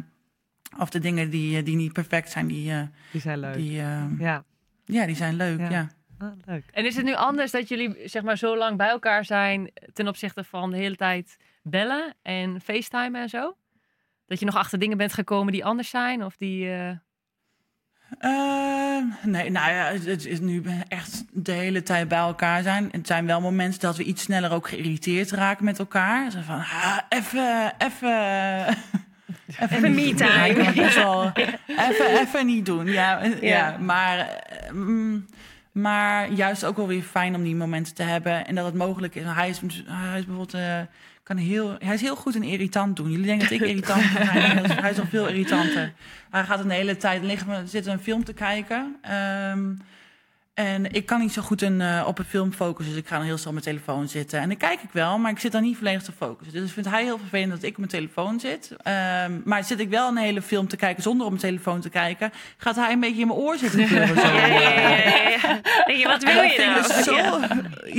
[0.79, 2.81] of de dingen die, eh, die niet perfect zijn, die, eh,
[3.11, 3.55] Die zijn leuk.
[3.55, 3.81] die,
[4.19, 4.43] Ja.
[4.85, 5.69] Ja, die zijn leuk, Ja.
[5.69, 5.89] ja.
[6.17, 6.63] Ah, leuk.
[6.73, 10.07] En is het nu anders dat jullie zeg maar zo lang bij elkaar zijn ten
[10.07, 13.55] opzichte van de hele tijd bellen en facetimen en zo?
[14.27, 16.69] Dat je nog achter dingen bent gekomen die anders zijn of die...
[16.69, 16.89] eh,
[18.19, 22.89] Ehm, nee, nou ja, het, het is nu echt de hele tijd bij elkaar zijn.
[22.91, 26.31] Het zijn wel momenten dat we iets sneller ook geïrriteerd raken met elkaar.
[26.31, 28.65] Zo van, ah, even, even...
[29.59, 30.27] Even niet me doen.
[30.27, 30.85] Ja, ik kan het time.
[30.85, 31.31] best wel
[31.89, 32.87] even, even niet doen.
[32.87, 33.47] Ja, eh, ja.
[33.47, 33.77] Ja.
[33.77, 35.25] maar, eh, mm,
[35.71, 38.45] maar juist ook wel weer fijn om die momenten te hebben.
[38.45, 39.23] En dat het mogelijk is.
[39.25, 40.53] Hij is, hij is bijvoorbeeld...
[40.53, 40.79] eh,
[41.23, 43.11] kan heel, hij is heel goed in irritant doen.
[43.11, 44.27] Jullie denken dat ik irritant ben.
[44.27, 45.93] Hij is, hij is al veel irritanter.
[46.29, 48.95] Hij gaat de hele tijd liggen, we zitten een film te kijken.
[49.01, 49.71] Ehm,
[50.53, 52.93] en ik kan niet zo goed in, eh, op een film focussen.
[52.93, 54.39] Dus ik ga dan heel snel op mijn telefoon zitten.
[54.39, 56.61] En dan kijk ik wel, maar ik zit dan niet volledig te focussen.
[56.61, 58.71] Dus vindt hij heel vervelend dat ik op mijn telefoon zit.
[58.83, 61.89] Ehm, maar zit ik wel een hele film te kijken zonder op mijn telefoon te
[61.89, 62.31] kijken...
[62.57, 63.87] gaat hij een beetje in mijn oor zitten.
[63.87, 63.95] zo.
[63.95, 64.59] Ja, ja,
[65.29, 65.59] ja.
[65.85, 67.03] Denk je, wat wil je dus nou?
[67.03, 67.15] zo,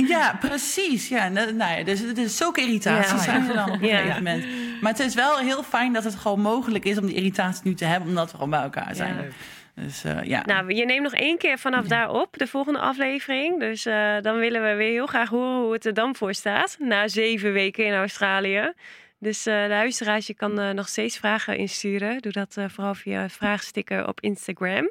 [0.07, 0.37] ja.
[0.39, 1.07] precies.
[1.07, 3.97] Ja, nou, ja, dus het is zulke irritaties zijn er dan op een Ja.
[3.97, 4.45] gegeven moment.
[4.81, 7.73] Maar het is wel heel fijn dat het gewoon mogelijk is om die irritatie nu
[7.73, 9.33] te hebben, omdat we gewoon bij elkaar zijn.
[9.75, 10.43] Dus eh, ja.
[10.45, 13.59] Nou, je neemt nog één keer vanaf daar op, de volgende aflevering.
[13.59, 16.77] Dus eh, dan willen we weer heel graag horen hoe het er dan voor staat.
[16.79, 18.73] Na zeven weken in Australië.
[19.19, 22.21] Dus eh luisteraars, je kan nog steeds vragen insturen.
[22.21, 24.89] Doe dat vooral via vraagsticker op Instagram.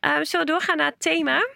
[0.00, 1.46] Zullen we doorgaan naar het thema?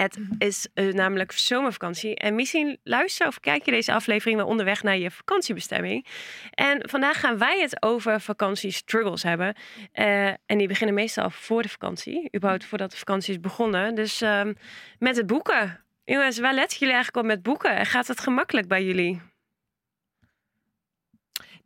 [0.00, 2.16] Het is eh, namelijk zomervakantie.
[2.16, 6.06] En misschien luister of kijk je deze aflevering wel onderweg naar je vakantiebestemming.
[6.50, 9.54] En vandaag gaan wij het over vakantiestruggles hebben.
[9.92, 12.28] Eh, en die beginnen meestal voor de vakantie.
[12.36, 13.94] Überhaupt voordat de vakantie is begonnen.
[13.94, 14.52] Dus ehm,
[14.98, 15.84] met het boeken.
[16.04, 17.76] Jongens, waar letten jullie eigenlijk op met boeken?
[17.76, 19.20] En Gaat het gemakkelijk bij jullie?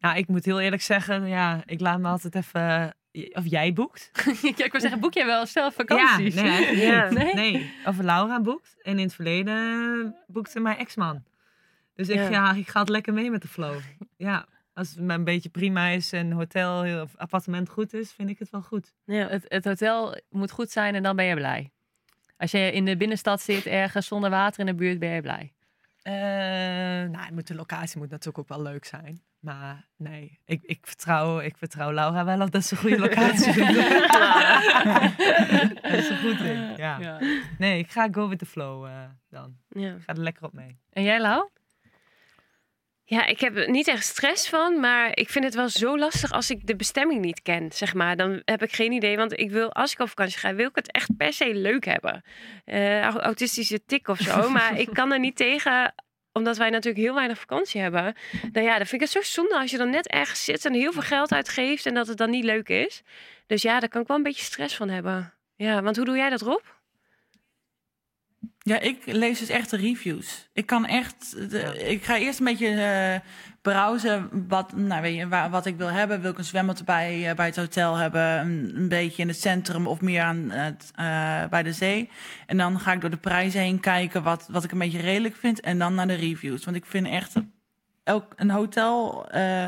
[0.01, 2.95] Nou, ik moet heel eerlijk zeggen, ja, ik laat me altijd even...
[3.33, 4.11] Of jij boekt.
[4.57, 6.35] ja, ik wil zeggen, boek jij wel zelf vakanties?
[6.35, 7.11] Ja, nee.
[7.11, 7.35] Nee?
[7.35, 7.73] nee.
[7.87, 8.77] Of Laura boekt.
[8.83, 11.25] En in het verleden boekte mijn ex-man.
[11.95, 12.29] Dus ik, Ja.
[12.29, 12.53] ja.
[12.55, 13.79] ik ga het lekker mee met de flow.
[14.17, 18.31] Ja, als het maar een beetje prima is en hotel of appartement goed is, vind
[18.31, 18.93] ik het wel goed.
[19.05, 19.29] Ja.
[19.29, 21.71] Het, het hotel moet goed zijn en dan ben je blij.
[22.37, 25.53] Als je in de binnenstad zit, ergens zonder water in de buurt, ben je blij.
[26.03, 26.13] Eh,
[27.11, 29.23] nou, moet- de locatie moet natuurlijk ook wel leuk zijn.
[29.41, 33.53] Maar nee, ik, ik, vertrouw, ik vertrouw Laura wel op dat ze een goede locatie
[33.53, 33.75] vindt.
[35.83, 37.19] dat is er goed in, ja.
[37.59, 39.57] Nee, ik ga go with the flow eh, dan.
[39.69, 39.89] Ja.
[39.95, 40.79] Ik ga er lekker op mee.
[40.93, 41.49] En jij, Lau?
[43.05, 46.33] Ja, ik heb er niet echt stress van, maar ik vind het wel zo lastig
[46.33, 48.17] als ik de bestemming niet ken, zeg maar.
[48.17, 50.75] Dan heb ik geen idee, want ik wil, als ik op vakantie ga, wil ik
[50.75, 52.23] het echt per se leuk hebben.
[52.65, 55.95] Eh, au- autistische tik of zo, maar ik kan er niet tegen,
[56.33, 58.15] omdat wij natuurlijk heel weinig vakantie hebben.
[58.53, 60.73] Nou ja, dan vind ik het zo zonde als je dan net ergens zit en
[60.73, 63.03] heel veel geld uitgeeft en dat het dan niet leuk is.
[63.47, 65.35] Dus ja, daar kan ik wel een beetje stress van hebben.
[65.57, 66.65] Ja, want hoe doe jij dat, Rob?
[68.69, 70.49] Ja, ik lees dus echt de reviews.
[70.53, 71.51] Ik kan echt.
[71.51, 73.21] de- Ik ga eerst een beetje eh
[73.63, 76.21] browsen wat, nou, weet je, waar, wat ik wil hebben.
[76.21, 78.23] Wil ik een zwembad bij, eh, bij het hotel hebben?
[78.41, 82.11] Een, een beetje in het centrum of meer aan het, eh, bij de zee.
[82.47, 85.37] En dan ga ik door de prijzen heen kijken wat, wat ik een beetje redelijk
[85.37, 85.61] vind.
[85.61, 86.65] En dan naar de reviews.
[86.65, 87.35] Want ik vind echt.
[88.09, 89.67] Elk, een hotel eh,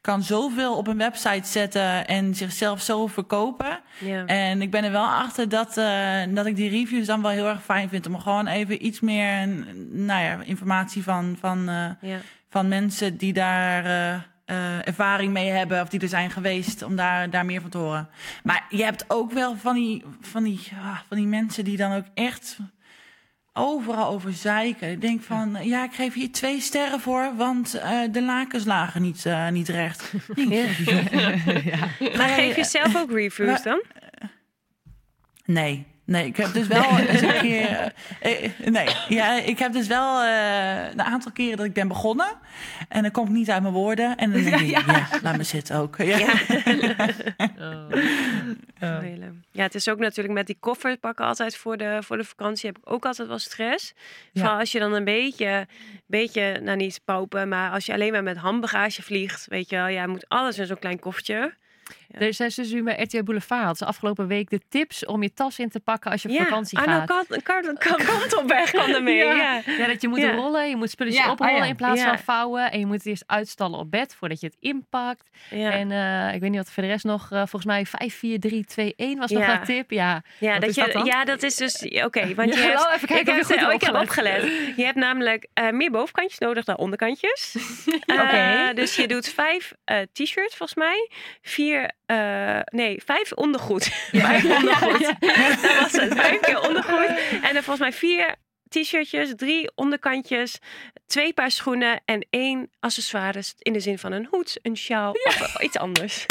[0.00, 3.80] kan zoveel op een website zetten en zichzelf zo verkopen.
[3.98, 4.26] Ja.
[4.26, 7.48] En ik ben er wel achter dat, eh, dat ik die reviews dan wel heel
[7.48, 8.06] erg fijn vind.
[8.06, 9.48] Om gewoon even iets meer
[9.90, 12.18] nou ja, informatie van, van, eh, ja.
[12.48, 14.26] van mensen die daar
[14.84, 18.08] ervaring mee hebben of die er zijn geweest om daar, daar meer van te horen.
[18.42, 21.92] Maar je hebt ook wel van die, van die, ja, van die mensen die dan
[21.92, 22.58] ook echt
[23.58, 24.90] overal over zeiken.
[24.90, 29.02] Ik denk van, ja, ik geef hier twee sterren voor, want eh, de lakens lagen
[29.02, 30.12] niet, eh, niet recht.
[30.34, 30.76] Ik denk,
[32.16, 33.82] Maar geef je zelf ook reviews dan?
[35.44, 37.92] Nee, nee, ik heb dus wel eens een keer.
[38.20, 41.88] eh, eh, nee, ja, ik heb dus wel eh, een aantal keren dat ik ben
[41.88, 42.28] begonnen.
[42.88, 44.16] En dan kom ik niet uit mijn woorden.
[44.16, 45.96] En dan denk ik, ja, laat me zitten ook.
[45.96, 46.36] Ja.
[48.76, 49.42] Spelen.
[49.50, 52.68] Ja, het is ook natuurlijk met die koffer pakken altijd voor de, voor de vakantie
[52.68, 53.92] heb ik ook altijd wel stress.
[54.32, 54.44] Ja.
[54.44, 55.66] Van als je dan een beetje,
[56.06, 59.86] beetje, nou niet paupen, maar als je alleen maar met handbagage vliegt, weet je wel,
[59.86, 61.54] ja, moet alles in zo'n klein koffertje.
[62.08, 65.58] Er zijn dus nu bij RTL Boulevard ze afgelopen week de tips om je tas
[65.58, 67.06] in te pakken als je op ja, vakantie Arno gaat.
[67.06, 69.16] Kant, Kant, Kant, Kantelberg kwam ermee.
[69.16, 69.32] Ja.
[69.32, 69.62] Ja.
[69.78, 72.70] Ja, dat je moet rollen, je moet spulletjes Ja, oprollen oh in plaats van vouwen.
[72.72, 75.28] En je moet het eerst uitstallen op bed voordat je het inpakt.
[75.50, 78.40] En eh, ik weet niet wat voor de rest nog, eh, volgens mij 5, 4,
[78.40, 79.90] 3, 2, 1 was nog een tip.
[79.90, 81.82] Ja, Ja, dat je, dat ja, dat is dus.
[82.04, 82.74] Oké, want je hebt.
[82.74, 84.42] hallo, even kijken ik, of heb, oh, ik heb opgelet.
[84.76, 87.56] Je hebt namelijk eh, meer bovenkantjes nodig dan onderkantjes.
[88.22, 88.72] Oké.
[88.74, 89.72] Dus je doet vijf
[90.12, 91.10] t-shirts volgens mij.
[91.42, 93.84] Vier, eh, nee, vijf ondergoed.
[94.12, 95.14] vijf ondergoed.
[95.20, 96.14] Dat was het.
[96.14, 97.08] Vijf keer ondergoed.
[97.42, 98.34] En dan volgens mij vier
[98.68, 100.58] t-shirtjes, drie onderkantjes,
[101.06, 105.60] twee paar schoenen en één accessoires in de zin van een hoed, een sjaal of
[105.60, 106.26] iets anders.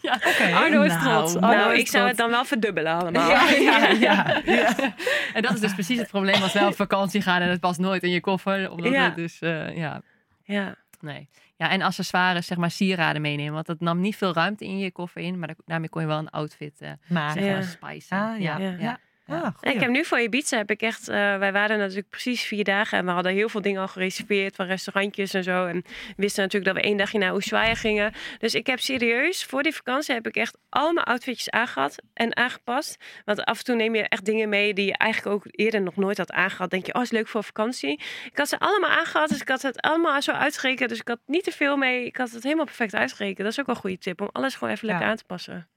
[0.00, 0.18] Ja.
[0.54, 1.34] Arno is Nou, trots.
[1.34, 3.28] Arno nou, is ik zou het dan wel verdubbelen allemaal.
[3.30, 4.40] Ja, ja, ja.
[5.34, 7.78] En dat is dus precies het probleem als wij op vakantie gaan en het past
[7.78, 8.70] nooit in je koffer.
[8.70, 9.04] Omdat Ja.
[9.04, 10.02] het dus, eh, ja,
[10.44, 10.74] ja.
[11.00, 11.28] nee.
[11.62, 13.52] Ja, en accessoires, zeg maar sieraden meenemen.
[13.52, 15.38] Want dat nam niet veel ruimte in je koffer in.
[15.38, 17.52] Maar da- daarmee kon je wel een outfit, eh Maar, zeg Ja.
[17.52, 18.16] maar, spicen.
[18.18, 18.58] Ah, ja.
[18.58, 18.98] Ja.
[19.26, 22.42] Ah, En ik heb nu voor Ibiza heb ik echt, eh, wij waren natuurlijk precies
[22.42, 25.66] vier dagen en we hadden heel veel dingen al gereserveerd van restaurantjes en zo.
[25.66, 25.84] En
[26.16, 28.12] wisten natuurlijk dat we één dagje naar Ushuaia gingen.
[28.38, 32.36] Dus ik heb serieus, voor die vakantie heb ik echt al mijn outfitjes aangehad en
[32.36, 32.96] aangepast.
[33.24, 35.96] Want af en toe neem je echt dingen mee die je eigenlijk ook eerder nog
[35.96, 36.70] nooit had aangehad.
[36.70, 38.00] Denk je, oh is leuk voor vakantie.
[38.24, 40.88] Ik had ze allemaal aangehad, dus ik had het allemaal zo uitgerekend.
[40.88, 43.38] Dus ik had niet te veel mee, ik had het helemaal perfect uitgerekend.
[43.38, 45.10] Dat is ook wel een goede tip, om alles gewoon even lekker Ja.
[45.10, 45.68] aan te passen.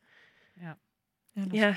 [0.53, 0.77] Ja.
[1.52, 1.71] Ja.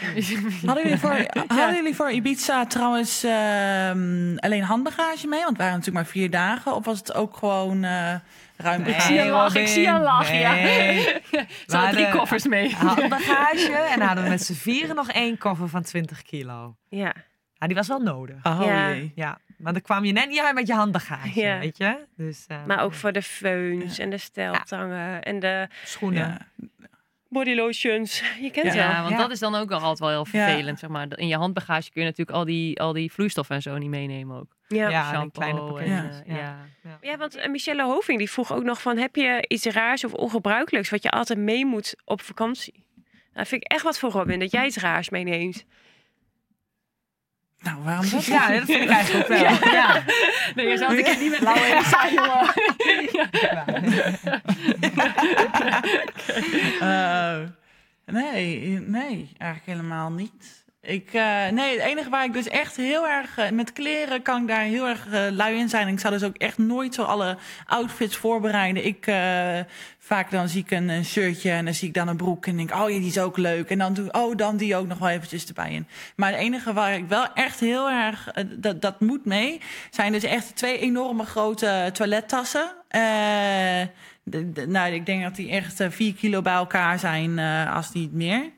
[0.66, 5.38] Hadden, jullie voor, hadden jullie voor Ibiza trouwens ehm, alleen handbagage mee?
[5.38, 6.74] Want het waren natuurlijk maar vier dagen.
[6.74, 8.14] Of was het ook gewoon eh
[8.56, 9.32] ruim Nee, Ik zie je bagage?
[9.36, 10.38] lachen, ik zie je lachen.
[10.38, 10.54] Ja.
[10.56, 12.74] Ze hadden drie koffers mee.
[12.86, 16.76] handbagage en hadden we met z'n vieren nog één koffer van 20 kilo.
[16.88, 17.12] ja.
[17.60, 18.36] Ja, die was wel nodig.
[18.42, 18.88] Oh Ja.
[18.88, 19.12] jee.
[19.14, 21.58] Ja, maar dan kwam je net niet uit met je handbagage, Ja.
[21.58, 21.98] weet je?
[22.16, 26.38] Dus, eh, Maar ook voor de feuns en de steltangen en de schoenen.
[27.28, 28.22] Body lotions.
[28.40, 28.74] Je kent Ja.
[28.74, 28.88] wel.
[28.90, 29.18] Ja, want Ja.
[29.18, 30.46] dat is dan ook al altijd wel heel Ja.
[30.46, 30.78] vervelend.
[30.78, 31.06] Zeg maar.
[31.18, 34.36] In je handbagage kun je natuurlijk al die, al die vloeistoffen en zo niet meenemen
[34.38, 34.56] ook.
[34.68, 34.88] Ja.
[34.88, 36.20] Ja, kleine pakketjes.
[36.26, 36.68] eh, Ja.
[36.82, 36.98] ja.
[37.00, 38.96] Ja, want eh, Michelle Hoving die vroeg ook nog van...
[38.98, 42.86] heb je iets raars of ongebruikelijks wat je altijd mee moet op vakantie?
[43.32, 45.64] Dat vind ik echt wat voor Robin, dat jij iets raars meeneemt.
[47.60, 48.24] Nou, waarom dat?
[48.24, 49.72] Ja, dat vind ik eigenlijk ook wel.
[49.80, 50.02] Ja.
[50.54, 52.52] Nee, je zou het niet met Lauwe zijn, jongen.
[56.80, 57.38] Eh,
[58.06, 60.64] nee, nee, eigenlijk helemaal niet.
[60.88, 63.38] Ik, eh, nee, het enige waar ik dus echt heel erg...
[63.38, 65.88] eh, met kleren kan ik daar heel erg eh, lui in zijn.
[65.88, 68.86] Ik zou dus ook echt nooit zo alle outfits voorbereiden.
[68.86, 69.04] Ik,
[69.98, 72.46] vaak dan zie ik een, een shirtje en dan zie ik dan een broek...
[72.46, 73.70] en denk oh ja, die is ook leuk.
[73.70, 75.86] En dan doe oh, dan die ook nog wel eventjes erbij in.
[76.16, 78.28] Maar het enige waar ik wel echt heel erg...
[78.46, 82.74] dat, dat moet mee, zijn dus echt twee enorme grote toilettassen...
[84.66, 88.50] Nou, ik denk dat die echt vier kilo bij elkaar zijn, als niet meer.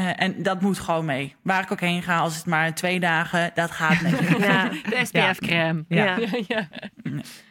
[0.00, 1.34] Eh, en dat moet gewoon mee.
[1.42, 4.12] Waar ik ook heen ga, als het maar twee dagen, dat gaat mee.
[4.38, 5.84] Ja, De SPF-crème.
[5.88, 6.04] ja.
[6.18, 6.26] Ja.
[6.48, 6.68] Ja.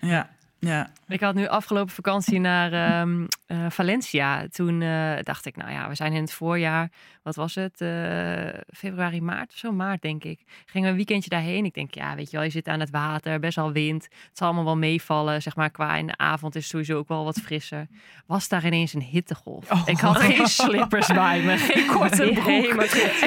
[0.01, 0.89] ja, ja.
[1.07, 4.47] Ik had nu afgelopen vakantie naar ehm, eh, Valencia.
[4.47, 6.89] Toen eh, dacht ik, nou ja, we zijn in het voorjaar.
[7.23, 7.81] Wat was het?
[7.81, 9.71] Eh, februari, maart of zo?
[9.71, 10.39] Maart, denk ik.
[10.65, 11.65] Gingen we een weekendje daarheen.
[11.65, 14.03] Ik denk, ja, weet je wel, je zit aan het water, best wel wind.
[14.03, 15.69] Het zal allemaal wel meevallen, zeg maar.
[15.69, 17.87] Qua in de avond is het sowieso ook wel wat frisser.
[18.25, 19.71] Was daar ineens een hittegolf.
[19.71, 19.81] Oh.
[19.85, 22.47] Ik had geen slippers bij me, geen korte Nee, broek.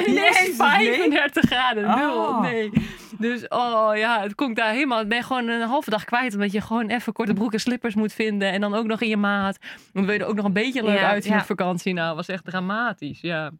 [0.07, 2.25] ineens Jezus, 35 graden, nul.
[2.25, 2.41] Oh.
[2.41, 2.71] Nee.
[3.19, 5.01] Dus oh ja, het komt daar helemaal.
[5.01, 6.33] Ik ben gewoon een halve dag kwijt.
[6.33, 8.51] Omdat je gewoon even korte broek en slippers moet vinden.
[8.51, 9.57] En dan ook nog in je maat.
[9.93, 11.39] Dan wil je er ook nog een beetje leuk Ja, uitzien ja.
[11.39, 11.93] op vakantie.
[11.93, 13.21] Nou, was echt dramatisch.
[13.21, 13.51] Ja.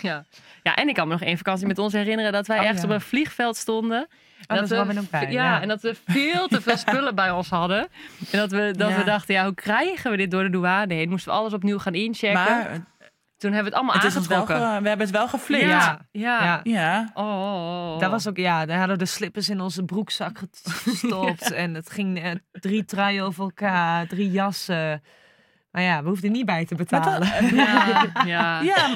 [0.00, 0.24] Ja.
[0.62, 2.82] ja, en ik kan me nog één vakantie met ons herinneren dat wij Oh, ergens
[2.82, 2.88] ja.
[2.88, 4.06] op een vliegveld stonden.
[4.48, 5.60] Oh, dat we, bij, ja, ja.
[5.62, 7.88] en dat we veel te veel spullen bij ons hadden.
[8.30, 8.96] En dat we, dat Ja.
[8.96, 11.08] we dachten, ja, hoe krijgen we dit door de douane heen?
[11.08, 12.40] Moesten we alles opnieuw gaan inchecken.
[12.40, 12.84] Maar
[13.40, 15.64] Toen hebben we het allemaal het ge- we hebben het wel geflikt.
[15.64, 16.00] Ja.
[16.10, 16.42] ja.
[16.44, 16.60] Ja.
[16.62, 17.10] Ja.
[17.14, 18.00] Oh, oh, oh.
[18.00, 20.38] Dat was ook, ja, daar hadden we de slippers in onze broekzak
[20.84, 21.52] gestopt.
[21.52, 25.02] En het ging eh, drie truien over elkaar, drie jassen.
[25.70, 27.20] Maar ja, we hoefden niet bij te betalen.
[27.40, 28.60] dat- Ja, ja.
[28.60, 28.88] ja,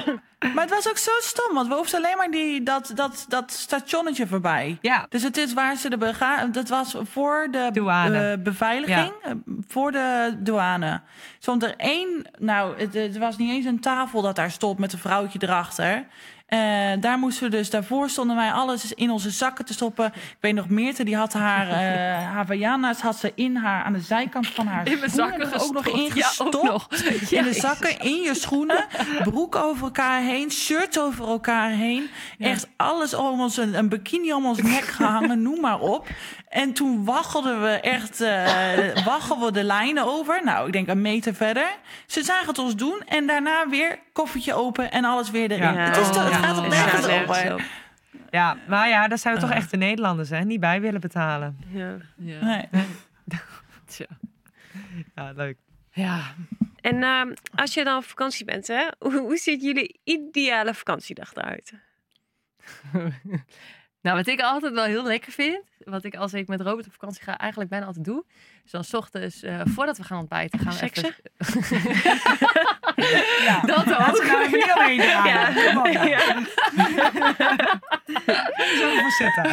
[0.53, 3.51] maar het was ook zo stom, want we hoefden alleen maar die, dat, dat, dat
[3.51, 4.77] stationnetje voorbij.
[4.81, 8.31] Ja, Dus het is waar ze de bega dat was voor de Douane.
[8.31, 9.31] eh, beveiliging, eh,
[9.67, 11.01] voor de douane.
[11.39, 14.93] Stond er één, nou, het, het was niet eens een tafel dat daar stond met
[14.93, 16.05] een vrouwtje erachter.
[16.45, 20.05] Eh, daar moesten we dus, daarvoor stonden wij alles in onze zakken te stoppen.
[20.05, 21.67] Ik weet nog, Meerte, die had haar
[22.35, 25.85] Havaianas had ze in haar, aan de zijkant van haar In mijn zakken ook nog.
[25.85, 26.55] Ja, ingestopt.
[26.55, 26.87] ook nog.
[27.29, 28.85] In de zakken, in je schoenen,
[29.23, 32.09] broek over elkaar heen, shirt over elkaar heen.
[32.39, 36.07] Echt alles om ons, een, een bikini om ons nek gehangen, noem maar op.
[36.55, 40.43] En toen waggelden we echt, eh waggelden we de lijnen over.
[40.43, 41.67] Nou, ik denk een meter verder.
[42.05, 45.73] Ze zagen het ons doen en daarna weer koffertje open en alles weer erin.
[45.73, 45.85] Ja.
[45.85, 46.37] Het, is te- het Ja.
[46.37, 47.53] gaat op nergens over.
[47.53, 47.61] op.
[48.31, 50.39] ja, maar ja, daar zijn we toch echte Nederlanders, hè?
[50.39, 51.57] Niet bij willen betalen.
[51.71, 51.97] Ja.
[52.17, 52.43] Ja.
[52.45, 52.67] Nee.
[53.85, 54.05] Tja.
[55.15, 55.57] Ja, leuk.
[55.91, 56.21] Ja.
[56.81, 61.33] En ehm, als je dan op vakantie bent, hè, hoe, hoe ziet jullie ideale vakantiedag
[61.35, 61.73] eruit?
[64.01, 66.91] Nou, wat ik altijd wel heel lekker vind, wat ik als ik met Robert op
[66.91, 68.25] vakantie ga eigenlijk bijna altijd doe,
[68.65, 71.15] is dan 's ochtends, eh, voordat we gaan ontbijten, gaan we Seksen?
[71.37, 71.63] even...
[73.45, 73.59] Ja.
[73.61, 74.23] Dat Laten ook.
[74.23, 75.53] we nou draaien.
[75.65, 76.07] Kom op nou.
[76.09, 76.19] Ja.
[78.79, 79.43] Zo zitten.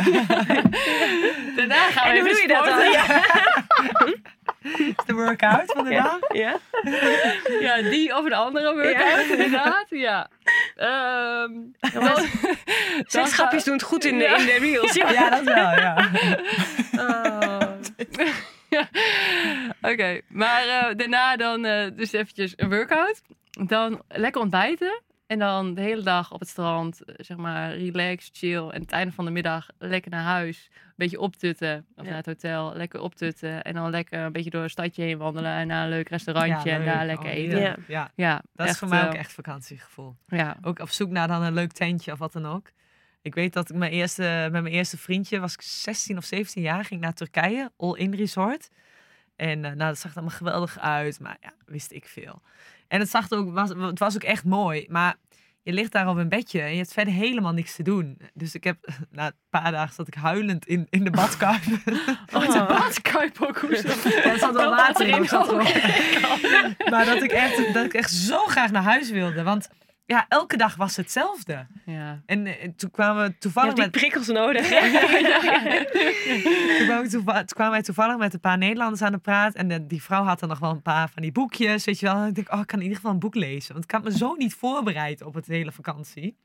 [1.56, 2.80] Daarna gaan En we hoe even doe je dat dan?
[2.80, 2.90] sporten.
[2.92, 3.20] Ja.
[4.88, 6.18] Is de workout van de dag?
[6.32, 6.56] Ja.
[7.60, 9.86] Ja, die of een andere workout, inderdaad.
[9.88, 10.28] Ja.
[10.76, 11.50] Ehm
[11.92, 12.26] dan-
[13.06, 14.36] Zes grapjes doen het goed in de, Ja.
[14.36, 14.92] in de reels.
[14.94, 15.10] Ja.
[15.10, 16.08] Ja, dat wel, ja.
[16.96, 17.60] Oh.
[18.72, 18.88] Ja.
[19.92, 23.22] Oké, maar eh, daarna dan eh, dus eventjes een workout.
[23.50, 25.02] Dan lekker ontbijten.
[25.26, 28.68] En dan de hele dag op het strand, eh, zeg maar, relax, chill.
[28.68, 30.70] En het einde van de middag lekker naar huis.
[30.74, 31.86] Een beetje optutten.
[31.96, 32.08] Of Ja.
[32.08, 33.62] naar het hotel, lekker optutten.
[33.62, 35.52] En dan lekker een beetje door een stadje heen wandelen.
[35.52, 36.70] En naar een leuk restaurantje.
[36.70, 37.84] Ja, en daar lekker Oh, eten.
[37.88, 40.16] Ja, Ja, dat is voor mij ook echt vakantiegevoel.
[40.26, 42.70] Ja, Ook op zoek naar dan een leuk tentje of wat dan ook.
[43.22, 46.62] Ik weet dat ik mijn eerste, met mijn eerste vriendje, was ik 16 of 17
[46.62, 48.68] jaar, ging naar Turkije, all-in resort.
[49.36, 52.42] En eh, nou, dat zag er allemaal geweldig uit, maar ja, wist ik veel.
[52.88, 55.16] En het, zag er ook, was, het was ook echt mooi, maar
[55.62, 58.18] je ligt daar op een bedje en je hebt verder helemaal niks te doen.
[58.34, 58.76] Dus ik heb,
[59.10, 61.62] na een paar dagen zat ik huilend in, in de badkuip.
[62.34, 63.58] Oh, de badkuip ook.
[63.58, 63.88] Hoezo?
[64.30, 65.28] Er zat wel water in.
[65.28, 69.42] zat wel- maar dat ik, echt, dat ik echt zo graag naar huis wilde.
[69.42, 69.68] Want
[70.12, 71.66] ja, elke dag was hetzelfde.
[71.86, 72.22] Ja.
[72.26, 74.10] En, eh, toen kwamen we Je toevallig hebt die met...
[74.10, 74.68] prikkels nodig.
[74.68, 74.80] hè?
[76.78, 79.54] Toen kwamen, we toeva- toen kwamen wij toevallig met een paar Nederlanders aan de praat.
[79.54, 82.06] En de- die vrouw had dan nog wel een paar van die boekjes, weet je
[82.06, 82.16] wel.
[82.16, 83.72] En ik denk, oh, ik kan in ieder geval een boek lezen.
[83.72, 86.36] Want ik had me zo niet voorbereid op het hele vakantie.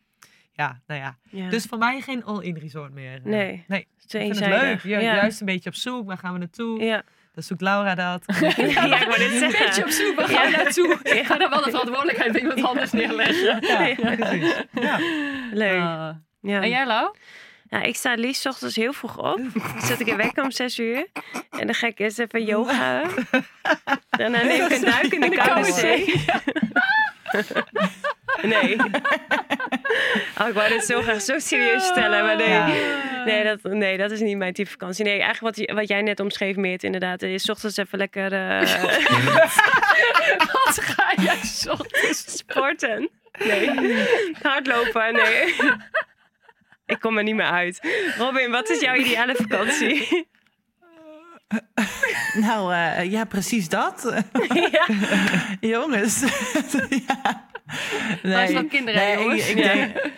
[0.51, 1.17] Ja, nou ja.
[1.29, 1.49] Ja.
[1.49, 3.19] Dus voor mij geen all-in resort meer.
[3.23, 3.63] Nee.
[3.67, 4.81] Nee, vind het leuk.
[4.83, 4.99] Ju- Ja.
[5.15, 6.07] Juist een beetje op zoek.
[6.07, 6.79] Waar gaan we naartoe?
[6.83, 7.03] Ja.
[7.37, 8.23] Dan zoekt Laura dat.
[8.75, 9.65] ja, ik wou dit zeggen.
[9.65, 10.99] Beetje op zoek, waar ga je naartoe?
[11.19, 13.67] Ik ga dan wel de verantwoordelijkheid bij iemand anders neerleggen.
[13.67, 14.53] Ja, precies.
[14.71, 14.97] Ja.
[15.51, 15.79] Leuk.
[16.41, 16.61] Ja.
[16.61, 17.15] En jij, Lau?
[17.69, 19.41] Nou, ik sta liefst 's ochtends heel vroeg op.
[19.53, 21.07] Dan zet ik een wekker om 6 uur.
[21.49, 23.03] En dan ga ik eerst even yoga.
[24.17, 26.25] Daarna neem ik een duik in de koude koude zee.
[28.41, 28.75] Nee.
[30.41, 32.49] Oh, ik wou dit zo graag zo serieus stellen, maar nee.
[32.49, 32.67] Ja.
[33.25, 35.03] Nee, dat, nee, dat is niet mijn type vakantie.
[35.05, 37.21] Nee, eigenlijk wat, wat jij net omschreef, Meert, inderdaad.
[37.21, 38.59] Is 's ochtends even lekker eh,
[40.37, 41.75] Wat ga jij zo?
[42.11, 43.09] sporten.
[43.45, 43.69] Nee.
[44.41, 45.55] Hardlopen, nee.
[46.85, 47.79] Ik kom er niet meer uit.
[48.17, 50.27] Robin, wat is jouw ideale vakantie?
[52.33, 54.23] Nou, eh, ja, precies dat.
[54.71, 54.87] ja.
[55.59, 56.19] Jongens.
[57.07, 58.43] ja.
[58.43, 59.49] is wel kinderen, hè, nee, jongens?
[59.49, 60.11] Ik, ik denk,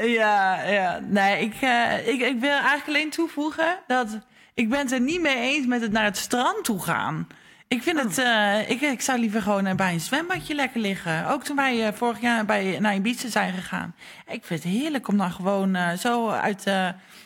[0.00, 1.00] ja, ja.
[1.08, 4.18] Nee, ik, eh, ik, ik wil eigenlijk alleen toevoegen dat
[4.54, 7.26] ik ben het er niet mee eens met het naar het strand toe gaan.
[7.68, 11.28] Ik vind het, eh, ik, ik zou liever gewoon bij een zwembadje lekker liggen.
[11.28, 13.94] Ook toen wij vorig jaar bij, naar Ibiza zijn gegaan.
[14.26, 16.64] Ik vind het heerlijk om dan gewoon zo uit,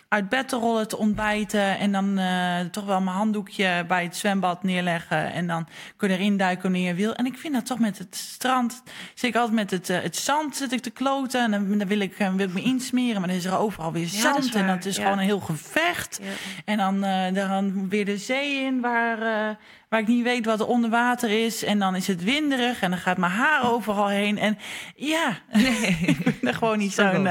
[0.09, 1.79] uit bed te rollen, te ontbijten.
[1.79, 5.33] En dan eh, toch wel mijn handdoekje bij het zwembad neerleggen.
[5.33, 5.67] En dan
[5.97, 7.15] kun je erin duiken wanneer je wil.
[7.15, 8.83] En ik vind dat toch met het strand.
[9.15, 11.43] Zit ik altijd met het, eh, het zand zit ik te kloten.
[11.43, 13.21] En dan, dan wil, ik, eh, wil ik me insmeren.
[13.21, 14.55] Maar dan is er overal weer zand.
[14.55, 15.03] en dat is ja.
[15.03, 16.21] gewoon een heel gevecht.
[16.23, 16.29] Ja.
[16.65, 19.57] En dan, eh, dan weer de zee in waar, eh,
[19.89, 21.65] waar ik niet weet wat er onder water is.
[21.65, 24.39] En dan is het winderig en dan gaat mijn haar overal heen.
[24.39, 24.59] En
[24.97, 25.39] ja,
[26.07, 27.23] ik ben er gewoon niet zo'n...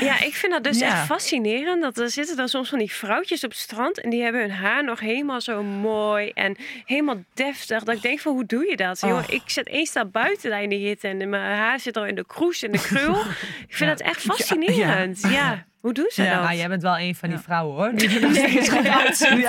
[0.00, 0.86] Ja, ik vind dat dus Ja.
[0.86, 1.82] echt fascinerend.
[1.82, 4.50] Dat er zitten dan soms van die vrouwtjes op het strand en die hebben hun
[4.50, 7.82] haar nog helemaal zo mooi en helemaal deftig.
[7.84, 9.02] Dat ik denk van, hoe doe je dat?
[9.02, 9.30] Och.
[9.30, 12.14] ik zet één stap buiten daar in de hitte en mijn haar zit al in
[12.14, 13.20] de kroes en de krul.
[13.68, 13.86] ik vind Ja.
[13.86, 15.20] dat echt fascinerend.
[15.28, 15.66] Ja.
[15.84, 16.42] Hoe doen ze Ja, dat?
[16.44, 17.44] Maar jij bent wel een van die Ja.
[17.44, 17.92] vrouwen hoor.
[17.94, 19.44] Die er nog steeds goed uitzien.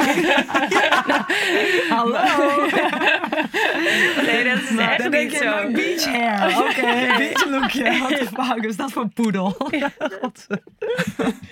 [1.89, 2.19] Hallo.
[4.25, 5.43] Nee, dat is echt Dan denk niet je, zo.
[5.43, 6.57] nou, beach hair.
[6.59, 7.97] Oké, beach lookje.
[7.99, 9.49] What the fuck is dat voor een poedel?
[10.21, 10.47] God.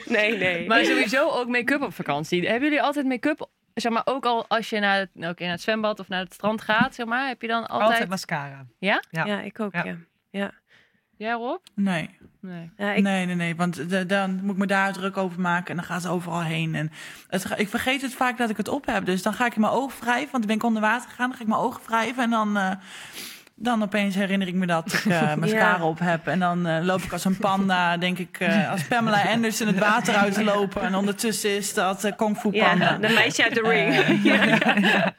[0.06, 0.68] Nee, nee.
[0.68, 2.42] Maar sowieso ook make-up op vakantie.
[2.48, 3.50] Hebben jullie altijd make-up?
[3.74, 6.34] Zeg maar, ook al als je naar het, oké, naar het zwembad of naar het
[6.34, 7.90] strand gaat, zeg maar, heb je dan altijd...
[7.92, 8.66] Altijd mascara.
[8.80, 9.04] Ja?
[9.10, 9.26] Ja.
[9.26, 9.84] Ja, ik ook, Ja.
[9.86, 9.96] ja.
[10.30, 10.52] ja.
[11.18, 11.60] Jij Rob?
[11.76, 12.10] Nee.
[12.46, 12.70] Nee.
[12.78, 13.56] Ja, ik, Nee, nee, nee.
[13.56, 15.68] Want de- dan moet ik me daar druk over maken.
[15.70, 16.76] En dan gaan ze overal heen.
[16.76, 16.92] En
[17.30, 19.06] het, ik vergeet het vaak dat ik het op heb.
[19.06, 20.32] Dus dan ga ik in mijn ogen wrijven.
[20.32, 21.28] Want dan ben ik onder water gegaan.
[21.28, 22.24] Dan ga ik mijn ogen wrijven.
[22.24, 22.72] En dan, eh,
[23.56, 26.28] dan opeens herinner ik me dat ik eh mascara op heb.
[26.28, 27.98] En dan eh, loop ik als een panda.
[27.98, 30.82] Denk ik eh, als Pamela Anderson het water uit te lopen.
[30.82, 32.90] En ondertussen is dat Kung Fu Panda.
[32.92, 33.94] ja, de meisje uit de ring.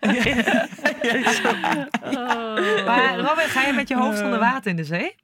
[2.05, 2.87] Oh.
[2.87, 5.15] Maar Robin, ga je met je hoofd onder water in de zee?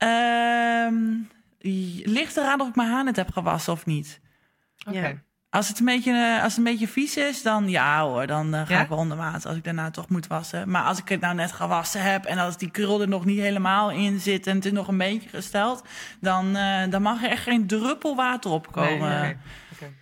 [0.00, 1.12] Ehm,
[1.58, 4.20] j- ligt eraan of ik mijn haar net heb gewassen of niet.
[4.76, 5.12] Ja.
[5.50, 8.54] Als het, een beetje, eh, als het een beetje vies is, dan ja hoor, dan
[8.54, 8.80] eh, ga Ja?
[8.82, 9.48] ik wel onder water.
[9.48, 10.70] Als ik daarna toch moet wassen.
[10.70, 13.38] Maar als ik het nou net gewassen heb en als die krul er nog niet
[13.38, 15.84] helemaal in zit en het is nog een beetje gesteld,
[16.20, 19.20] dan, eh, dan mag er echt geen druppel water opkomen.
[19.20, 19.36] Nee,
[19.72, 19.92] oké.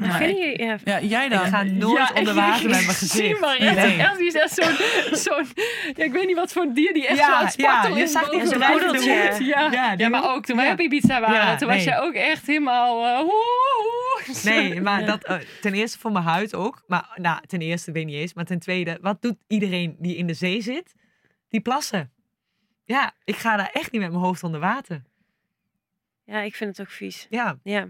[0.00, 0.66] Maar Ja, vinden ik- jullie...
[0.84, 1.40] Ja, ja, jij dan?
[1.44, 3.40] Ik ga nooit onder water met mijn gezicht.
[3.40, 3.96] maar echt, Nee.
[3.98, 4.76] echt, die is echt zo'n,
[5.16, 5.46] zo'n,
[5.96, 8.02] ja, ik weet niet wat voor dier die echt Ja, zo aan het spartelen ja,
[8.02, 8.30] je zag
[9.38, 9.46] die.
[9.46, 13.06] Ja, Ja, maar ook toen wij op Ibiza waren, toen was jij ook echt helemaal...
[13.06, 14.34] eh, woe, woe.
[14.44, 16.82] Nee, maar dat, eh, ten eerste voor mijn huid ook.
[16.86, 18.34] Maar nou, ten eerste weet niet eens.
[18.34, 20.94] Maar ten tweede, wat doet iedereen die in de zee zit?
[21.48, 22.12] Die plassen.
[22.84, 25.02] Ja, ik ga daar echt niet met mijn hoofd onder water.
[26.24, 27.26] ja, ik vind het ook vies.
[27.30, 27.88] Ja, Ja.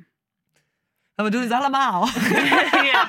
[1.23, 2.09] Maar we doen het allemaal.
[2.93, 3.09] ja.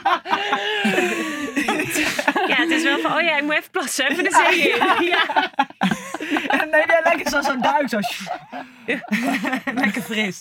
[2.47, 5.05] ja, het is wel van, oh ja, ik moet even plassen, even de zee in.
[5.05, 5.23] Ja.
[6.51, 7.89] Nee, nee, lekker zo- zo'n duik.
[7.89, 7.99] Zo.
[9.75, 10.39] lekker fris.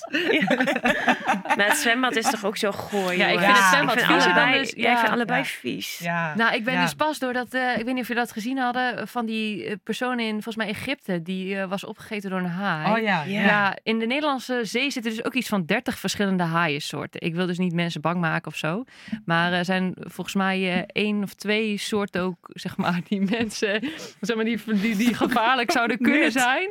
[1.56, 4.12] Maar het zwembad is toch ook zo gooi, Ja, ik vind het zwembad ik vind
[4.14, 4.24] vies.
[4.24, 5.12] allebei, dan dus, ja, ik vind ja.
[5.14, 5.44] allebei Ja.
[5.46, 5.98] vies.
[5.98, 6.34] Ja.
[6.34, 6.80] Nou, ik ben Ja.
[6.82, 9.64] dus pas door dat, eh, ik weet niet of jullie dat gezien hadden, van die
[9.64, 12.90] eh, persoon in, volgens mij Egypte, die eh, was opgegeten door een haai.
[12.92, 13.22] Oh ja.
[13.22, 13.40] Ja.
[13.44, 13.76] Ja.
[13.82, 17.20] in de Nederlandse zee zitten dus ook iets van 30 verschillende haaiensoorten.
[17.20, 18.84] Ik wil dus niet mensen bang maken of zo.
[19.24, 23.88] Maar er zijn volgens mij eh, één of twee soorten ook, zeg maar, die mensen,
[24.20, 26.32] zeg maar, die, die, die gevaarlijk zouden kunnen Meert.
[26.32, 26.70] zijn.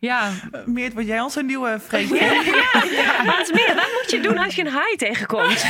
[0.00, 2.18] Ja, Eh, Meert, word jij onze nieuwe vreemd?
[2.18, 5.64] Hans Meer, wat moet je doen als je een haai tegenkomt?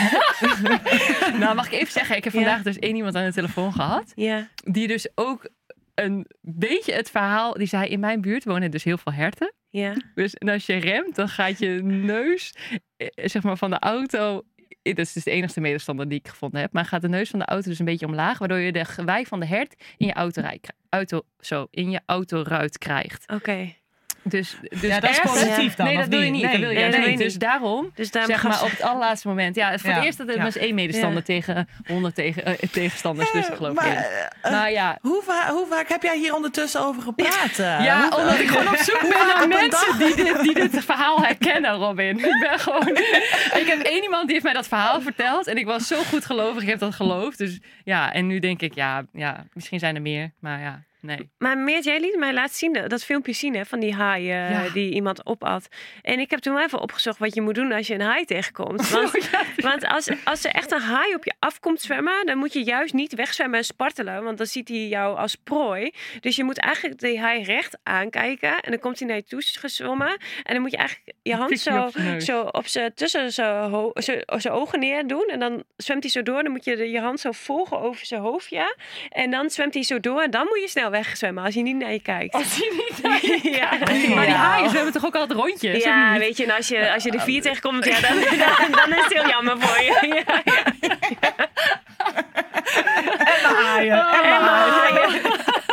[1.40, 2.38] nou mag ik even zeggen, ik heb Ja.
[2.40, 4.12] vandaag dus één iemand aan de telefoon gehad.
[4.14, 4.48] Ja.
[4.64, 5.48] Die dus ook
[5.94, 9.52] een beetje het verhaal, die zei in mijn buurt wonen dus heel veel herten.
[9.70, 9.92] Ja.
[10.14, 12.54] Dus en als je remt, dan gaat je neus
[12.96, 14.42] eh, zeg maar, van de auto.
[14.82, 16.72] Dat is dus de enige medestander die ik gevonden heb.
[16.72, 18.38] Maar gaat de neus van de auto dus een beetje omlaag.
[18.38, 22.78] Waardoor je de gewei van de hert in je autorij, auto, zo, in je autoruit
[22.78, 23.32] krijgt.
[23.32, 23.74] Oké.
[24.30, 26.42] Dus, dus Ja, dat is positief dan, Nee, dat wil je niet?
[26.42, 26.60] Dat Nee.
[26.60, 27.18] wil je Nee, juist dat wil niet.
[27.18, 27.42] je Dus niet.
[27.42, 29.56] daarom, Dus daarom zeg maar op het allerlaatste moment.
[29.56, 30.42] Ja, voor Ja, het eerst dat het ja.
[30.42, 31.24] was één medestander Ja.
[31.24, 33.32] tegen honderd tegen, eh, tegenstanders.
[33.32, 33.96] Dus ik geloof maar, één.
[34.42, 37.58] eh, Maar ja, hoe, va- hoe vaak heb jij hier ondertussen over gepraat?
[37.58, 37.84] eh?
[37.84, 41.22] Ja, Hoe- omdat ik gewoon op zoek ben naar mensen die dit, die dit verhaal
[41.22, 42.18] herkennen, Robin.
[42.18, 42.88] Ik ben gewoon...
[43.60, 45.46] Ik heb één iemand die heeft mij dat verhaal verteld.
[45.46, 47.38] En ik was zo goed gelovig, ik heb dat geloofd.
[47.38, 50.32] Dus ja, en nu denk ik, ja, ja misschien zijn er meer.
[50.40, 51.30] Maar ja, nee.
[51.38, 54.50] Maar Meert, jij liet mij laatst zien, dat filmpje zien hè, van die haai eh,
[54.50, 54.68] Ja.
[54.68, 55.68] die iemand opat.
[56.02, 58.90] En ik heb toen even opgezocht wat je moet doen als je een haai tegenkomt.
[58.98, 62.62] Want, want als, als er echt een haai op je afkomt zwemmen, dan moet je
[62.62, 64.24] juist niet wegzwemmen en spartelen.
[64.24, 65.90] Want dan ziet hij jou als prooi.
[66.20, 68.60] Dus je moet eigenlijk die haai recht aankijken.
[68.60, 70.16] En dan komt hij naar je toe gezwommen.
[70.42, 74.78] En dan moet je eigenlijk je hand zo, op zo op zijn tussen zijn ogen
[74.80, 75.26] neer doen.
[75.28, 76.42] En dan zwemt hij zo door.
[76.42, 78.76] Dan moet je de- je hand zo volgen over zijn hoofdje.
[79.08, 80.22] En dan zwemt hij zo door.
[80.22, 82.34] En dan moet je snel wegzwemmen als hij niet naar je kijkt.
[82.34, 83.68] Als die niet naar je ja.
[84.14, 85.84] Maar die haaien zwemmen toch ook altijd rondjes?
[85.84, 86.20] Ja, niet?
[86.20, 88.14] weet je, en als je, als je de vier tegenkomt, ja, dan,
[88.44, 90.06] dan, dan is het heel jammer voor je.
[90.08, 91.46] Ja, ja.
[93.42, 94.06] Haaien.
[94.22, 95.20] En haaien.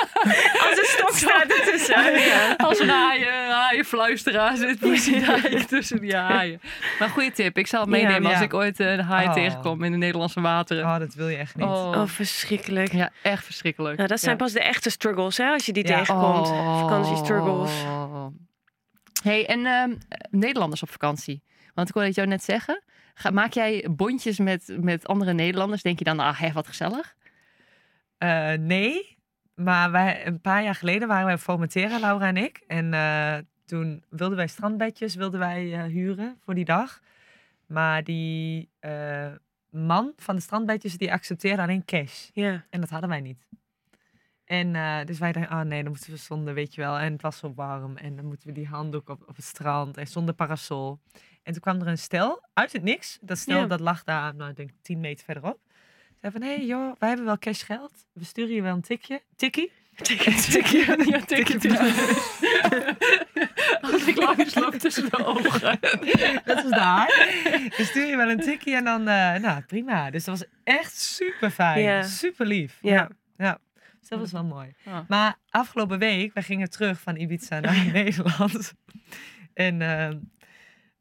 [0.69, 1.95] Als een stok staat ertussen.
[2.67, 6.61] Als een haaien, haaienfluisteraar zit precies daar tussen die haaien.
[6.99, 8.29] Maar goede tip, ik zal het meenemen Ja.
[8.31, 9.33] als ik ooit eh, een haai Oh.
[9.33, 10.83] tegenkom in de Nederlandse wateren.
[10.83, 11.65] Oh, dat wil je echt niet.
[11.65, 11.71] Oh.
[11.95, 12.91] Oh, verschrikkelijk.
[12.91, 13.97] Ja, echt verschrikkelijk.
[13.97, 14.37] Nou, dat zijn Ja.
[14.43, 15.97] pas de echte struggles, hè, als je die Ja.
[15.97, 16.47] tegenkomt.
[16.47, 16.79] Oh.
[16.79, 17.71] Vakantiestruggles.
[19.23, 19.93] Hey, en ehm,
[20.29, 21.43] Nederlanders op vakantie.
[21.73, 22.83] Want ik hoorde het jou net zeggen.
[23.13, 25.81] Ga, maak jij bondjes met, met andere Nederlanders?
[25.81, 27.15] Denk je dan, ah, hè, wat gezellig?
[28.17, 29.14] Eh, nee,
[29.55, 32.63] maar wij, een paar jaar geleden waren wij op Formentera, Laura en ik.
[32.67, 37.01] En eh, toen wilden wij strandbedjes wilden wij, eh, huren voor die dag.
[37.65, 39.31] Maar die eh,
[39.69, 42.29] man van de strandbedjes die accepteerde alleen cash.
[42.33, 42.65] Ja.
[42.69, 43.47] En dat hadden wij niet.
[44.45, 46.97] En dus wij dachten, ah nee, dan moeten we zonder, weet je wel.
[46.97, 47.97] En het was zo warm.
[47.97, 50.99] En dan moeten we die handdoek op, op het strand en zonder parasol.
[51.43, 53.17] En toen kwam er een stel uit het niks.
[53.21, 53.67] Dat stel Ja.
[53.67, 55.59] dat lag daar, nou, ik denk 10 meter verderop.
[56.25, 57.91] Zei van, hé hey, joh, wij hebben wel cash geld.
[58.13, 59.21] We sturen je wel een tikje.
[59.35, 59.71] Tikkie.
[59.95, 60.95] Tikje.
[61.11, 61.79] Ja, tikje.
[63.81, 65.79] Als ik langs loop tussen de ogen.
[66.45, 67.07] Dat was daar.
[67.77, 70.09] We sturen je wel een tikkie en dan, eh, nou prima.
[70.09, 71.81] Dus dat was echt super fijn.
[71.81, 72.03] Ja.
[72.03, 72.77] Super lief.
[72.81, 73.09] Ja.
[73.37, 73.59] ja.
[73.99, 74.73] Dus dat was wel mooi.
[75.07, 78.73] Maar afgelopen week, wij gingen terug van Ibiza naar Nederland.
[79.53, 80.07] En eh,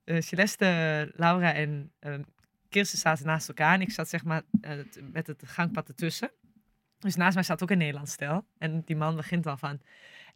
[0.04, 1.92] eh, Celeste, Laura en
[2.74, 3.74] Kirsten zaten naast elkaar.
[3.74, 4.72] En ik zat zeg maar eh,
[5.12, 6.30] met het gangpad ertussen.
[6.98, 8.16] Dus naast mij staat ook een Nederlands.
[8.58, 9.80] En die man begint al van...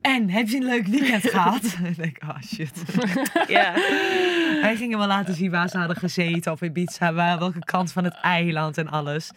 [0.00, 1.76] En, heb je een leuk weekend gehad?
[1.78, 2.82] en ik denk, oh shit.
[3.48, 3.72] Ja.
[4.60, 7.92] Hij ging hem wel laten zien waar ze hadden gezeten op Ibiza, waar, welke kant
[7.92, 9.30] van het eiland en alles.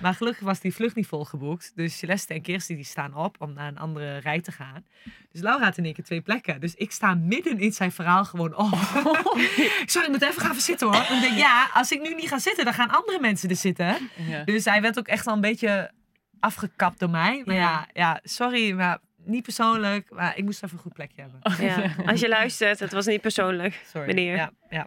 [0.00, 1.72] Maar gelukkig was die vlucht niet volgeboekt.
[1.74, 4.84] Dus Celeste en Kirsten die staan op om naar een andere rij te gaan.
[5.32, 6.60] Dus Laura had in één keer twee plekken.
[6.60, 8.74] Dus ik sta midden in zijn verhaal gewoon op.
[9.86, 11.04] Sorry, ik moet even gaan zitten hoor.
[11.04, 13.56] En ik denk, ja, als ik nu niet ga zitten, dan gaan andere mensen er
[13.56, 13.96] zitten.
[14.28, 14.44] Ja.
[14.44, 15.90] Dus hij werd ook echt wel een beetje
[16.40, 17.42] afgekapt door mij.
[17.44, 20.10] Maar ja, ja sorry, maar niet persoonlijk.
[20.10, 21.66] Maar ik moest even een goed plekje hebben.
[21.66, 21.90] ja.
[22.10, 23.82] Als je luistert, het was niet persoonlijk.
[23.86, 24.06] Sorry.
[24.06, 24.36] Meneer.
[24.36, 24.86] Ja, ja.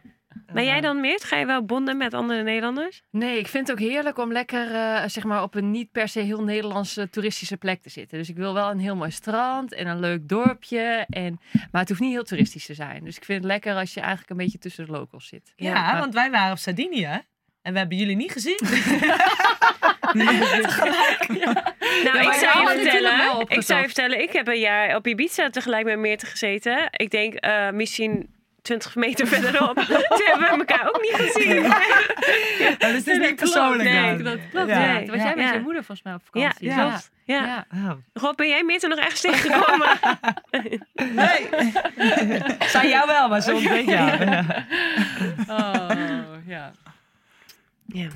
[0.54, 1.24] Maar jij Eh, dan, Meert?
[1.24, 3.02] Ga je wel bonden met andere Nederlanders?
[3.12, 6.08] Nee, ik vind het ook heerlijk om lekker eh, zeg maar op een niet per
[6.08, 8.18] se heel Nederlandse toeristische plek te zitten.
[8.18, 11.06] Dus ik wil wel een heel mooi strand en een leuk dorpje.
[11.10, 11.40] En,
[11.72, 13.04] maar het hoeft niet heel toeristisch te zijn.
[13.04, 15.54] Dus ik vind het lekker als je eigenlijk een beetje tussen de locals zit.
[15.56, 16.00] Ja, Ja.
[16.00, 17.22] want wij waren op Sardinië.
[17.70, 18.60] En we hebben jullie niet gezien.
[22.04, 25.08] Nou, maar ik zou je vertellen, ik zou je vertellen, ik heb een jaar op
[25.08, 26.88] Ibiza tegelijk met Meerte gezeten.
[26.92, 28.30] Ik denk eh, misschien
[28.62, 29.76] 20 meter verderop.
[29.88, 31.64] Toen hebben we elkaar ook niet gezien.
[32.78, 33.90] Dat is dus niet persoonlijk.
[33.90, 34.24] Nee, dan.
[34.24, 34.68] Dat klopt.
[34.68, 34.80] Ja.
[34.80, 34.98] Ja.
[34.98, 35.54] Toen was jij met Ja.
[35.54, 36.68] je moeder volgens mij op Ja, vakantie.
[36.70, 36.88] Ja.
[36.88, 37.12] klopt.
[37.24, 37.66] Ja.
[37.72, 37.98] Ja.
[38.14, 39.88] Rob, ben jij Meerte nog ergens tegengekomen?
[40.94, 41.50] Nee.
[42.68, 44.26] Zij jou wel, maar zo ontbreek jou.
[44.26, 44.66] Ja.
[45.48, 45.90] Oh,
[46.48, 46.72] ja.
[47.94, 48.10] Ja.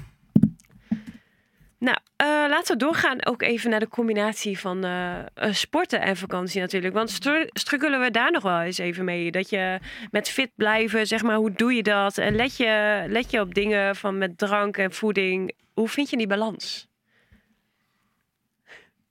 [1.78, 6.18] Nou, eh, laten we doorgaan ook even naar de combinatie van eh, eh, sporten en
[6.18, 6.94] vakantie natuurlijk.
[6.94, 9.32] Want stru- struggelen we daar nog wel eens even mee?
[9.32, 9.80] Dat je
[10.12, 12.18] met fit blijven, zeg maar, hoe doe je dat?
[12.18, 15.54] En let je, let je op dingen van met drank en voeding?
[15.74, 16.88] Hoe vind je die balans?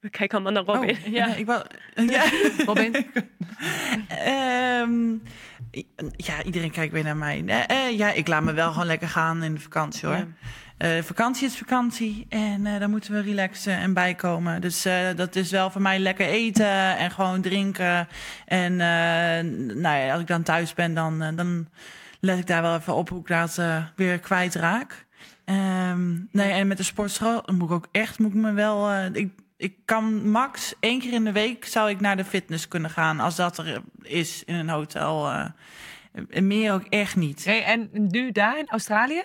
[0.00, 0.96] We kijken allemaal naar Robin.
[0.96, 1.34] Oh, ja.
[1.42, 2.24] ik wou, ja.
[2.66, 2.94] Robin?
[4.08, 5.16] Ehm,
[6.16, 7.42] ja, iedereen kijkt weer naar mij.
[7.46, 10.16] Eh, eh, ja, ik laat me wel gewoon lekker gaan in de vakantie hoor.
[10.16, 10.26] Ja.
[10.78, 14.60] Eh, vakantie is vakantie en eh dan moeten we relaxen en bijkomen.
[14.60, 18.08] Dus dat is wel voor mij lekker eten en gewoon drinken.
[18.46, 18.76] En
[19.80, 21.68] nou ja, als ik dan thuis ben, dan, dan
[22.20, 23.60] let ik daar wel even op hoe ik dat
[23.96, 25.06] weer kwijtraak.
[25.44, 29.04] Ehm nee, en met de sportschool moet ik ook echt, moet ik me wel...
[29.12, 29.32] ik,
[29.62, 33.20] ik kan max één keer in de week zou ik naar de fitness kunnen gaan
[33.20, 35.30] als dat er is in een hotel.
[36.28, 37.46] En meer ook echt niet.
[37.46, 39.22] En nu daar in Australië?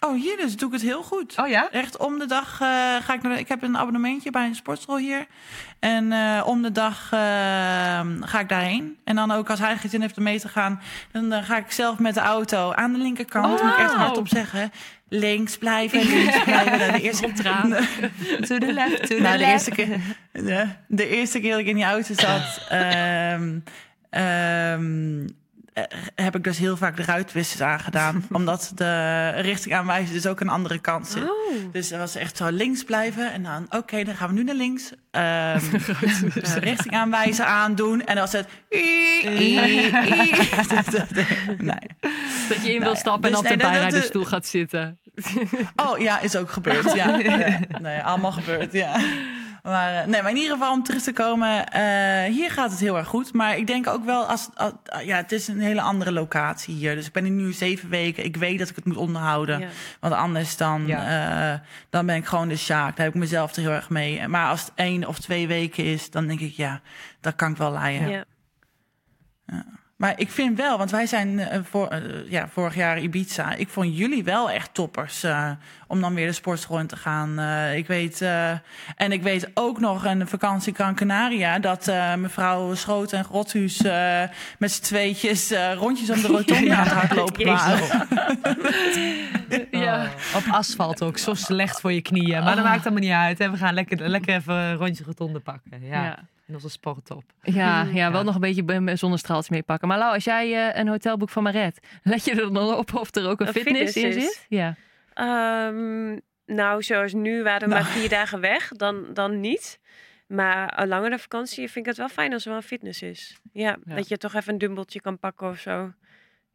[0.00, 1.34] Oh, hier dus doe ik het heel goed.
[1.38, 1.70] Oh ja?
[1.70, 2.66] Echt om de dag eh,
[3.02, 3.38] ga ik naar.
[3.38, 5.26] Ik heb een abonnementje bij een sportschool hier.
[5.80, 7.18] En eh, om de dag eh,
[8.20, 8.96] ga ik daarheen.
[9.04, 10.80] En dan ook als hij geen zin heeft om mee te gaan,
[11.12, 13.50] dan eh, ga ik zelf met de auto aan de linkerkant.
[13.62, 13.98] Moet ik echt Oh.
[13.98, 14.70] hardop zeggen.
[15.08, 16.78] Links blijven, links blijven.
[16.78, 17.70] Nou, de eerste Optraan.
[18.48, 19.52] To the left, to the Nou, de left.
[19.52, 20.00] eerste keer,
[20.32, 23.58] de, de eerste keer dat ik in die auto zat, ehm,
[24.10, 25.30] ehm, eh,
[26.14, 28.26] heb ik dus heel vaak de ruitwissers aangedaan.
[28.32, 31.22] omdat de richting aanwijzen dus ook een andere kant zit.
[31.22, 31.72] Oh.
[31.72, 33.32] Dus dat was echt zo links blijven.
[33.32, 34.92] En dan, oké, dan gaan we nu naar links.
[35.10, 35.60] Ehm
[36.34, 38.04] de richting aanwijzen aandoen.
[38.06, 38.48] En dan was het...
[41.58, 41.80] nee.
[42.48, 44.98] Dat je in wil ja, stappen dus en dan nee, de bijrijdersstoel gaat zitten.
[45.76, 46.94] Oh ja, is ook gebeurd.
[46.94, 47.18] Ja.
[47.18, 47.58] Ja.
[47.80, 49.00] Nee, allemaal gebeurd, ja.
[49.66, 52.80] Maar, eh, nee, maar in ieder geval om terug te komen, eh, hier gaat het
[52.80, 53.32] heel erg goed.
[53.32, 54.72] Maar ik denk ook wel, als, als-
[55.04, 56.94] ja, het is een hele andere locatie hier.
[56.94, 58.24] Dus ik ben hier nu zeven weken.
[58.24, 59.60] Ik weet dat ik het moet onderhouden.
[59.60, 59.68] Ja.
[60.00, 61.52] Want anders dan, Ja.
[61.52, 61.60] eh,
[61.90, 62.96] dan ben ik gewoon de sjaak.
[62.96, 64.28] Daar heb ik mezelf er heel erg mee.
[64.28, 66.80] Maar als het één of twee weken is, dan denk ik, ja,
[67.20, 68.08] dat kan ik wel leiden.
[68.10, 68.24] Ja.
[69.96, 73.54] Maar ik vind wel, want wij zijn eh, voor, eh, ja, vorig jaar Ibiza.
[73.54, 75.50] Ik vond jullie wel echt toppers eh,
[75.86, 77.38] om dan weer de sportschool in te gaan.
[77.38, 78.50] Eh, ik weet, eh,
[78.96, 81.58] en ik weet ook nog een vakantie Gran Canaria...
[81.58, 84.22] dat eh, mevrouw Schoot en Grothuus eh,
[84.58, 87.54] met z'n tweetjes eh, rondjes om de rotonde aan het Jezus.
[87.62, 88.06] waren.
[89.70, 90.02] Ja.
[90.04, 92.42] Oh, op asfalt ook, zo slecht voor je knieën.
[92.44, 93.38] Maar dat maakt allemaal niet uit.
[93.38, 93.50] Hè.
[93.50, 95.70] We gaan lekker, lekker even een rondje rotonde pakken.
[95.82, 96.18] Ja, Ja.
[96.46, 97.22] In onze sporttop.
[97.42, 98.22] Ja, ja, wel Ja.
[98.22, 99.88] nog een beetje zonnestraaltjes meepakken.
[99.88, 103.14] Maar Lau, als jij eh, een hotelboek van Maret, let je er dan op of
[103.14, 104.46] er ook een, Een fitness, fitness in zit?
[104.48, 104.74] Ja.
[105.14, 107.82] Ehm, nou, zoals nu waren we Nou.
[107.84, 109.80] maar vier dagen weg, dan, dan niet.
[110.26, 113.36] Maar een langere vakantie vind ik het wel fijn als er wel een fitness is.
[113.52, 113.94] Ja, Ja.
[113.94, 115.92] dat je toch even een dumbbelltje kan pakken of zo.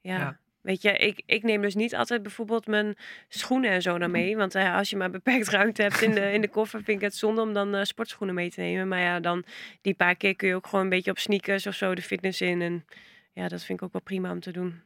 [0.01, 0.17] Ja.
[0.17, 0.39] Ja.
[0.61, 2.95] Weet je, ik, ik neem dus niet altijd bijvoorbeeld mijn
[3.27, 4.37] schoenen en zo dan mee.
[4.37, 7.15] Want als je maar beperkt ruimte hebt in de, in de koffer, vind ik het
[7.15, 8.87] zonde om dan eh, sportschoenen mee te nemen.
[8.87, 9.43] Maar ja, dan
[9.81, 12.41] die paar keer kun je ook gewoon een beetje op sneakers of zo de fitness
[12.41, 12.61] in.
[12.61, 12.85] En
[13.33, 14.81] ja, dat vind ik ook wel prima om te doen.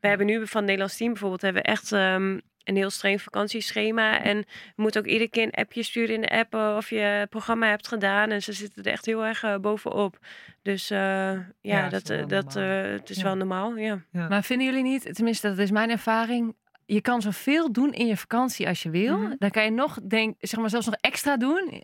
[0.00, 3.22] We hebben nu van het Nederlands team bijvoorbeeld hebben we echt ehm, een heel streng
[3.22, 4.22] vakantieschema.
[4.22, 4.36] En
[4.76, 7.66] we moeten ook iedere keer een appje sturen in de app eh, of je programma
[7.68, 8.30] hebt gedaan.
[8.30, 10.18] En ze zitten er echt heel erg eh, bovenop.
[10.62, 12.92] Dus eh, ja, Ja, dat is dat, wel dat, normaal.
[12.92, 13.22] het is Ja.
[13.22, 14.02] wel normaal, ja.
[14.12, 16.54] Maar vinden jullie niet, tenminste dat is mijn ervaring,
[16.86, 19.18] je kan zoveel doen in je vakantie als je wil.
[19.18, 19.34] Mhm.
[19.38, 21.82] Dan kan je nog, denk, zeg maar zelfs nog extra doen.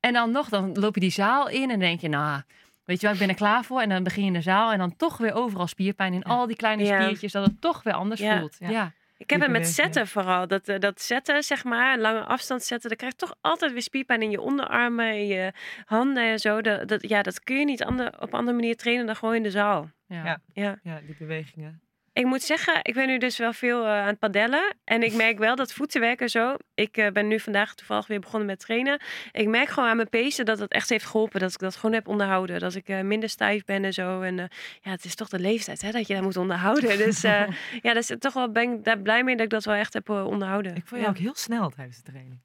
[0.00, 2.40] En dan nog, dan loop je die zaal in en denk je, nou,
[2.84, 3.80] weet je wel, ik ben er klaar voor.
[3.80, 6.46] En dan begin je in de zaal en dan toch weer overal spierpijn in al
[6.46, 7.02] die kleine Ja.
[7.02, 8.38] spiertjes, dat het toch weer anders Ja.
[8.38, 8.56] voelt.
[8.58, 8.92] Ja.
[9.22, 10.46] Ik heb het met zetten vooral.
[10.46, 12.88] Dat, eh, dat zetten, zeg maar, lange afstand zetten.
[12.88, 15.52] Dan krijg je toch altijd weer spierpijn in je onderarmen, in je
[15.84, 16.60] handen en zo.
[16.60, 19.34] Dat, dat, ja, dat kun je niet ander, op een andere manier trainen dan gewoon
[19.34, 19.90] in de zaal.
[20.06, 20.24] Ja.
[20.24, 20.40] Ja.
[20.52, 20.78] Ja.
[20.82, 21.82] Ja, die bewegingen.
[22.12, 24.76] Ik moet zeggen, ik ben nu dus wel veel eh, aan het padellen.
[24.84, 26.56] En ik merk wel dat voetenwerk en zo.
[26.74, 29.00] Ik eh, ben nu vandaag toevallig weer begonnen met trainen.
[29.32, 31.40] Ik merk gewoon aan mijn pezen dat het echt heeft geholpen.
[31.40, 32.60] Dat ik dat gewoon heb onderhouden.
[32.60, 34.20] Dat ik eh, minder stijf ben en zo.
[34.20, 34.36] En
[34.80, 36.98] ja, het is toch de leeftijd hè, dat je dat moet onderhouden.
[36.98, 37.42] Dus eh,
[37.82, 40.08] ja, dus toch wel ben ik daar blij mee dat ik dat wel echt heb
[40.08, 40.76] onderhouden.
[40.76, 41.12] Ik vond je ja.
[41.12, 42.40] ook heel snel tijdens de training.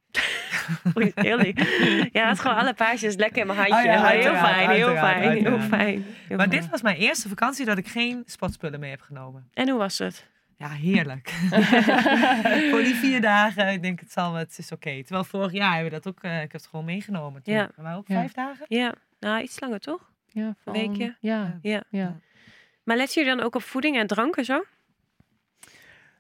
[1.16, 1.40] Heel.
[2.12, 3.76] Ja, het gewoon alle paasjes lekker in mijn handje.
[3.78, 6.06] Oh ja, heel uiteraard, fijn, heel uiteraard, fijn, heel fijn.
[6.28, 6.62] Heel Maar fijn.
[6.62, 9.50] dit was mijn eerste vakantie dat ik geen sportspullen mee heb genomen.
[9.54, 10.28] En hoe was het?
[10.58, 11.30] Ja, heerlijk.
[12.72, 15.04] Voor die vier dagen, ik denk het zal, het is oké.
[15.04, 17.44] Terwijl vorig jaar hebben we dat ook, eh, ik heb het gewoon meegenomen.
[17.44, 17.54] Toen.
[17.54, 17.70] Ja.
[17.76, 18.16] Waren ook Ja.
[18.20, 18.66] vijf dagen.
[18.68, 20.10] Ja, nou iets langer toch?
[20.28, 21.16] Ja, van- weekje?
[21.20, 21.60] Ja.
[21.62, 21.84] Ja.
[21.90, 22.16] ja.
[22.84, 24.64] Maar let jullie dan ook op voeding en drank en zo?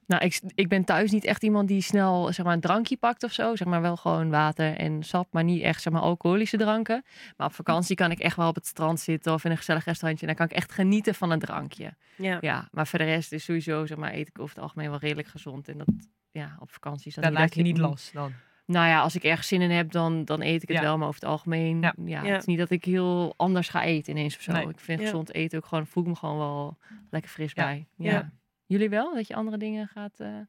[0.07, 3.23] Nou, ik, ik ben thuis niet echt iemand die snel zeg maar, een drankje pakt
[3.23, 3.55] of zo.
[3.55, 7.03] Zeg maar wel gewoon water en sap, maar niet echt zeg maar, alcoholische dranken.
[7.37, 9.85] Maar op vakantie kan ik echt wel op het strand zitten of in een gezellig
[9.85, 10.27] restaurantje.
[10.27, 11.93] En dan kan ik echt genieten van een drankje.
[12.15, 12.37] Ja.
[12.41, 14.99] Ja, maar voor de rest is sowieso, zeg maar, eet ik over het algemeen wel
[14.99, 15.67] redelijk gezond.
[15.67, 15.87] En dat,
[16.31, 18.31] ja, op vakantie is dat Dan niet laat je niet los dan.
[18.65, 20.83] Nou ja, als ik ergens zin in heb, dan, dan eet ik het Ja.
[20.83, 20.97] wel.
[20.97, 21.93] Maar over het algemeen, Ja.
[22.05, 22.23] ja.
[22.23, 22.29] Ja.
[22.31, 24.51] het is niet dat ik heel anders ga eten ineens of zo.
[24.51, 24.67] Nee.
[24.69, 25.05] Ik vind Ja.
[25.05, 26.77] gezond eten ook gewoon, voel ik me gewoon wel
[27.09, 27.63] lekker fris Ja.
[27.63, 27.87] bij.
[27.97, 28.31] Ja.
[28.67, 29.13] Jullie wel?
[29.13, 30.19] Dat je andere dingen gaat...
[30.19, 30.39] eh,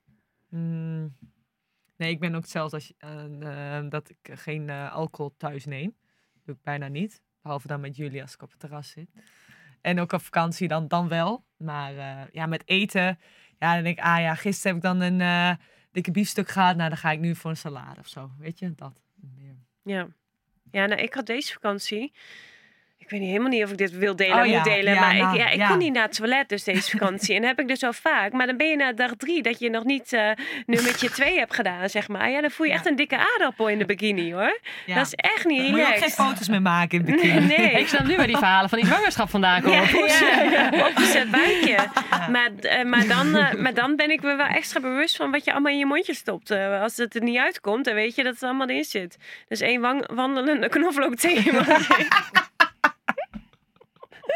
[0.48, 1.16] Mm.
[1.96, 5.64] Nee, ik ben ook zelfs als je, eh, eh, dat ik geen eh, alcohol thuis
[5.64, 5.96] neem.
[6.44, 7.22] Doe ik bijna niet.
[7.42, 9.08] Behalve dan met jullie als ik op het terras zit.
[9.80, 11.44] En ook op vakantie dan, dan wel.
[11.56, 13.18] Maar eh, ja, met eten.
[13.58, 16.76] Ja, dan denk ik, ah ja, gisteren heb ik dan een eh, dikke biefstuk gehad.
[16.76, 18.30] Nou, dan ga ik nu voor een salade of zo.
[18.38, 19.00] Weet je, dat.
[19.84, 20.08] Ja.
[20.70, 22.12] Ja, nou, ik had deze vakantie.
[23.08, 24.94] Ik weet niet, helemaal niet of ik dit wil delen Oh moet ja, delen.
[24.94, 25.68] ja, maar nou, ik, ja, ik ja.
[25.68, 27.34] kon niet naar het toilet dus deze vakantie.
[27.34, 28.32] en dat heb ik dus wel vaak.
[28.32, 30.30] Maar dan ben je na dag drie dat je nog niet eh
[30.66, 32.30] nummertje twee hebt gedaan, zeg maar.
[32.30, 34.58] Ja, dan voel je echt een dikke aardappel in de bikini, hoor.
[34.86, 34.94] Ja.
[34.94, 36.24] Dat is echt niet Moet je ook geen relaxed.
[36.26, 37.46] foto's meer maken in het bikini.
[37.56, 37.70] Nee.
[37.80, 39.78] Ik snap nu waar die verhalen van die zwangerschap vandaan komen.
[40.06, 40.86] Ja, ja, ja.
[40.88, 41.76] opgezet buikje.
[42.30, 45.44] Maar, eh, maar, dan, eh, maar dan ben ik me wel extra bewust van wat
[45.44, 46.50] je allemaal in je mondje stopt.
[46.50, 49.16] Eh, als het er niet uitkomt, dan weet je dat het allemaal in zit.
[49.48, 51.50] Dus één wang- wandelende knoflook thee.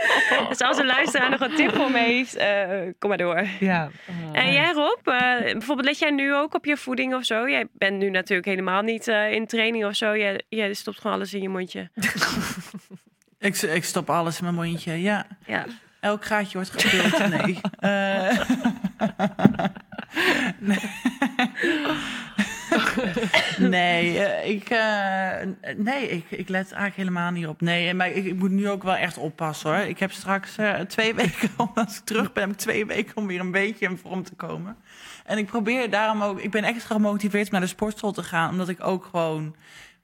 [0.49, 2.69] dus als een luisteraar nog een tip voor me heeft, eh,
[2.99, 3.47] kom maar door.
[3.61, 3.91] Ja.
[4.33, 7.49] En jij Rob, eh, bijvoorbeeld let jij nu ook op je voeding of zo?
[7.49, 10.17] Jij bent nu natuurlijk helemaal niet eh, in training of zo.
[10.17, 11.91] Jij, jij stopt gewoon alles in je mondje.
[13.39, 15.27] Ik, ik stop alles in mijn mondje, ja.
[15.47, 15.67] Ja.
[16.01, 17.61] Elk gaatje wordt gevuld, nee.
[17.79, 18.39] Eh,
[23.59, 27.61] nee, eh, ik, eh, nee ik, ik let eigenlijk helemaal niet op.
[27.61, 29.79] Nee, maar ik, ik moet nu ook wel echt oppassen hoor.
[29.79, 33.27] Ik heb straks eh, twee weken, als ik terug ben, heb ik twee weken om
[33.27, 34.77] weer een beetje in vorm te komen.
[35.25, 38.51] En ik probeer daarom ook, ik ben extra gemotiveerd om naar de sportschool te gaan,
[38.51, 39.55] omdat ik ook gewoon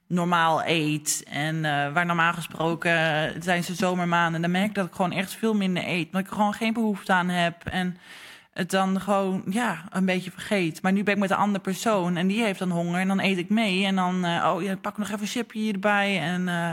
[0.06, 1.24] normaal eet.
[1.30, 1.62] En
[1.92, 4.40] waar normaal gesproken zijn ze zomermaanden.
[4.40, 6.06] Dan merk ik dat ik gewoon echt veel minder eet.
[6.06, 7.64] Omdat ik er gewoon geen behoefte aan heb.
[7.64, 7.96] En
[8.58, 10.82] het dan gewoon ja, een beetje vergeet.
[10.82, 13.00] Maar nu ben ik met een andere persoon en die heeft dan honger.
[13.00, 13.84] En dan eet ik mee.
[13.84, 16.20] En dan eh, oh, ja, pak nog even een chipje hierbij.
[16.20, 16.72] En eh,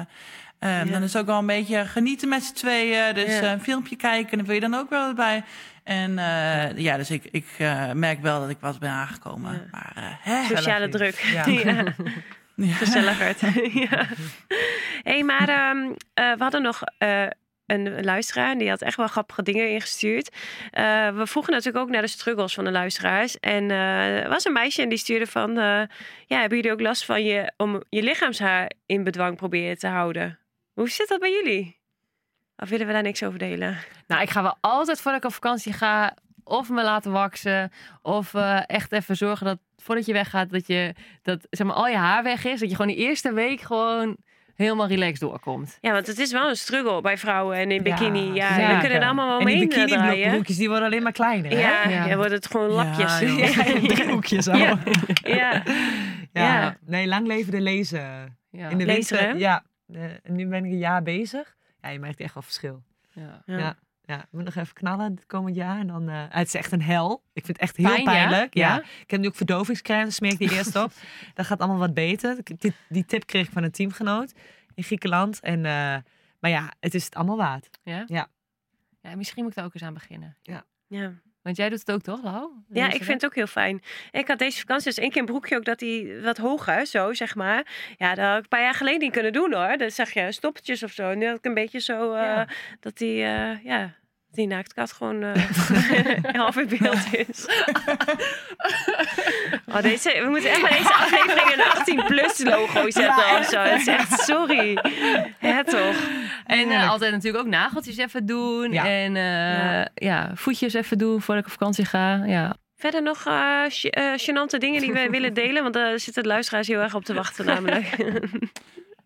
[0.59, 0.91] eh, Ja.
[0.91, 3.13] dan is het ook wel een beetje genieten met z'n tweeën.
[3.13, 3.51] Dus Ja.
[3.51, 5.43] een filmpje kijken, dan wil je dan ook wel erbij.
[5.83, 6.13] En
[6.75, 7.45] ja, dus ik, ik
[7.93, 9.53] merk wel dat ik wat ben aangekomen.
[9.53, 9.61] Ja.
[9.71, 10.43] Maar hè?
[10.55, 11.15] Sociale druk.
[11.15, 11.45] Ja.
[11.73, 11.83] Ja.
[12.55, 12.73] Ja.
[12.73, 13.39] gezelligheid.
[13.89, 14.05] ja.
[15.03, 15.77] hey, maar ehm,
[16.13, 16.81] eh, we hadden nog
[17.65, 20.35] een luisteraar die had echt wel grappige dingen ingestuurd.
[20.71, 23.39] Eh, we vroegen natuurlijk ook naar de struggles van de luisteraars.
[23.39, 25.49] En eh, er was een meisje en die stuurde van...
[25.49, 25.81] eh,
[26.25, 30.39] ja, hebben jullie ook last van je, om je lichaamshaar in bedwang proberen te houden?
[30.73, 31.79] Hoe zit dat bij jullie?
[32.57, 33.77] Of willen we daar niks over delen?
[34.07, 38.33] Nou, ik ga wel altijd voordat ik op vakantie ga, of me laten waksen, of
[38.65, 42.23] echt even zorgen dat voordat je weggaat, dat je dat zeg maar al je haar
[42.23, 44.17] weg is, dat je gewoon die eerste week gewoon
[44.55, 45.77] helemaal relaxed doorkomt.
[45.81, 48.33] Ja, want het is wel een struggle bij vrouwen en in bikini.
[48.33, 50.09] Ja, Ja, we kunnen er allemaal wel omheen eh, draaien.
[50.09, 51.51] bikinibroekjes die worden alleen maar kleiner.
[51.51, 51.59] hè?
[51.59, 52.05] Ja, Ja.
[52.05, 52.15] ja.
[52.15, 53.17] wordt het gewoon lapjes.
[53.95, 54.51] Driehoekjes zo.
[54.57, 54.77] Ja.
[55.23, 55.33] Ja.
[55.33, 55.63] ja.
[56.33, 56.77] Ja.
[56.85, 58.37] Nee, lang leven de lezen.
[58.49, 58.69] Ja.
[58.69, 59.39] In de Lezen, winter, hè?
[59.39, 59.63] ja.
[59.93, 61.55] Eh, en nu ben ik een jaar bezig.
[61.81, 62.83] Ja, je merkt echt wel verschil.
[63.45, 63.75] Ja.
[64.07, 64.13] Ja.
[64.13, 64.15] Ja.
[64.15, 65.79] Ja, ik moet nog even knallen het komend jaar.
[65.79, 67.23] En dan, eh, het is echt een hel.
[67.33, 68.03] Ik vind het echt heel Pijn, ja?
[68.03, 68.53] pijnlijk.
[68.53, 68.75] Ja?
[68.75, 68.81] Ja?
[69.01, 70.91] Ik heb nu ook verdovingscrème, smeer ik die eerst op.
[71.33, 72.37] Dat gaat allemaal wat beter.
[72.43, 74.33] Die, die tip kreeg ik van een teamgenoot
[74.73, 75.39] in Griekenland.
[75.39, 75.97] En, eh,
[76.39, 77.69] maar ja, het is het allemaal waard.
[77.83, 78.03] Ja?
[78.07, 78.27] Ja.
[79.01, 80.37] Ja, misschien moet ik daar ook eens aan beginnen.
[80.41, 80.65] Ja.
[81.45, 82.49] Want jij doet het ook toch, Lau?
[82.69, 83.81] Ja, ik vind het ook heel fijn.
[84.11, 87.13] Ik had deze vakantie dus één keer een broekje ook dat hij wat hoger, zo
[87.13, 87.65] zeg maar.
[87.97, 89.77] Ja, dat had ik een paar jaar geleden niet kunnen doen hoor.
[89.77, 91.13] Dan zag je stoppeltjes of zo.
[91.13, 92.47] Nu had ik een beetje zo eh, Ja.
[92.79, 93.93] dat die, eh, ja,
[94.35, 97.45] die naaktkat gewoon eh half in beeld is.
[99.73, 103.59] oh, deze, we moeten echt bij deze aflevering een 18 plus logo zetten of zo.
[103.59, 104.77] Het is echt sorry.
[105.37, 105.95] Hè toch?
[106.45, 108.71] En eh, altijd natuurlijk ook nageltjes even doen.
[108.71, 108.85] Ja.
[108.85, 110.31] En eh, ja.
[110.33, 112.23] voetjes even doen voordat ik op vakantie ga.
[112.25, 112.55] Ja.
[112.75, 113.23] Verder nog
[114.17, 115.61] gênante dingen die we willen delen?
[115.61, 117.95] Want daar zitten de luisteraars heel erg op te wachten namelijk.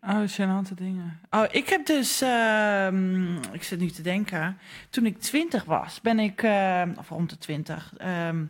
[0.02, 1.20] Oh, gênante dingen.
[1.30, 4.58] Oh, ik heb dus, ehm, ik zit nu te denken,
[4.90, 8.44] toen ik twintig was, ben ik, eh, of rond de twintig, ehm,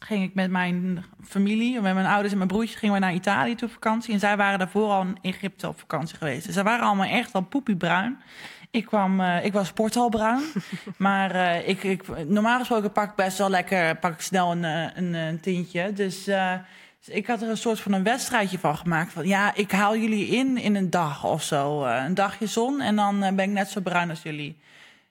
[0.00, 3.54] ging ik met mijn familie, met mijn ouders en mijn broertje, gingen we naar Italië
[3.54, 4.12] toe op vakantie.
[4.12, 6.44] En zij waren daarvoor al in Egypte op vakantie geweest.
[6.44, 8.18] Dus zij waren allemaal echt al poepiebruin.
[8.70, 10.42] Ik, kwam, eh, ik was sporthalbruin.
[10.96, 14.64] maar eh, ik, ik, normaal gesproken pak ik best wel lekker, pak ik snel een,
[14.64, 15.92] eh, een, een tintje.
[15.92, 16.28] Dus...
[17.06, 19.12] dus ik had er een soort van een wedstrijdje van gemaakt.
[19.12, 21.84] Van ja, ik haal jullie in in een dag of zo.
[21.84, 24.56] eh, een dagje zon en dan eh, ben ik net zo bruin als jullie.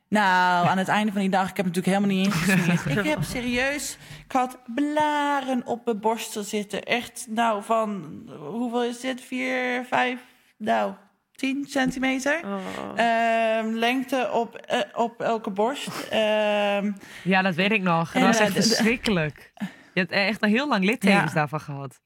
[0.07, 2.85] Nou, aan het einde van die dag, ik heb natuurlijk helemaal niet ingesmeerd.
[2.97, 6.83] ik heb serieus, ik had blaren op mijn borsten zitten.
[6.83, 9.21] Echt, nou, van, hoeveel is dit?
[9.21, 10.19] Vier, vijf,
[10.57, 10.93] nou,
[11.35, 12.39] tien centimeter.
[12.45, 12.55] Oh.
[12.95, 15.87] Ehm, lengte op, eh, op elke borst.
[16.09, 16.91] Ehm,
[17.23, 18.11] Ja, dat weet ik nog.
[18.11, 19.51] Dat En, was eh, echt verschrikkelijk.
[19.95, 21.33] Je hebt echt een heel lang littekens Ja.
[21.33, 22.01] daarvan gehad.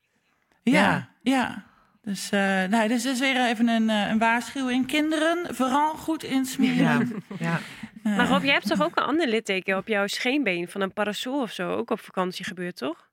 [0.64, 1.10] Ja, Ja.
[1.22, 1.64] ja.
[2.02, 4.88] Dus, eh nou, dus is weer even een, eh, een waarschuwing.
[4.88, 7.24] Kinderen, vooral goed insmeren.
[7.30, 7.38] Ja.
[7.50, 7.60] ja.
[8.04, 10.94] Eh, Maar Rob, jij hebt toch ook een ander litteken op jouw scheenbeen van een
[10.94, 11.72] parasol of zo?
[11.72, 13.08] Ook op vakantie gebeurd, toch?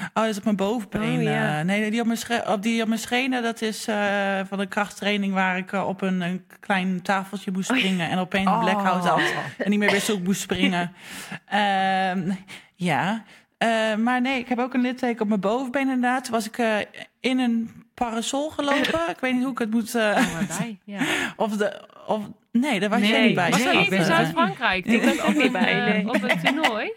[0.00, 1.16] Oh, dat is op mijn bovenbeen.
[1.16, 1.62] Oh, ja.
[1.62, 4.66] nee, die op mijn, sche- op die op mijn schenen, dat is eh, van de
[4.66, 7.82] krachttraining waar ik op een, een klein tafeltje moest Oh, ja.
[7.82, 8.08] springen.
[8.10, 9.20] En opeens een blackout had.
[9.58, 10.92] En niet meer hoe ik moest springen.
[11.46, 12.32] Ehm,
[12.74, 13.24] ja,
[13.58, 16.24] Eh, maar nee, ik heb ook een litteken op mijn bovenbeen inderdaad.
[16.24, 16.76] Toen was ik eh,
[17.20, 19.00] in een parasol gelopen.
[19.14, 19.94] ik weet niet hoe ik het moet...
[19.94, 20.78] eh, Waarbij?
[20.84, 21.00] Ja.
[21.36, 22.20] of de, of,
[22.52, 23.50] nee, daar was jij Nee, niet bij.
[23.50, 24.86] Was dat Nee, niet in Zuid-Frankrijk?
[24.86, 26.08] Ik Toen was ook op niet een, bij, nee.
[26.08, 26.92] Op een toernooi.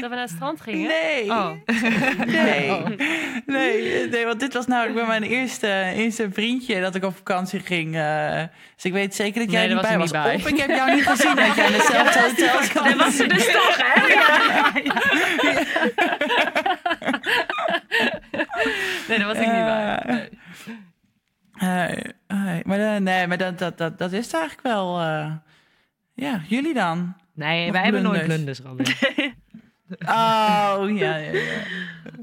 [0.00, 0.88] Dat we naar het strand gingen.
[0.88, 1.30] Nee.
[1.30, 1.50] Oh.
[2.26, 2.70] Nee.
[3.46, 7.60] nee, nee, want dit was namelijk bij mijn eerste, eerste vriendje dat ik op vakantie
[7.60, 7.96] ging.
[7.96, 8.42] eh,
[8.74, 10.12] dus ik weet zeker dat jij Nee, er niet was bij ik was.
[10.12, 10.34] niet bij.
[10.34, 12.84] Of ik heb jou niet gezien dat jij in hetzelfde hotel zat.
[12.84, 14.02] Dat was ze dus toch, hè?
[19.08, 20.02] Nee, daar was ik niet bij.
[21.56, 25.00] Eh, eh, eh, maar eh, nee, maar dat, dat, dat, dat is het eigenlijk wel.
[25.00, 25.32] eh,
[26.14, 27.16] ja, jullie dan?
[27.34, 28.86] Nee, Of wij hebben nooit blunders, Robin.
[29.90, 31.62] Oh, ja, ja, ja.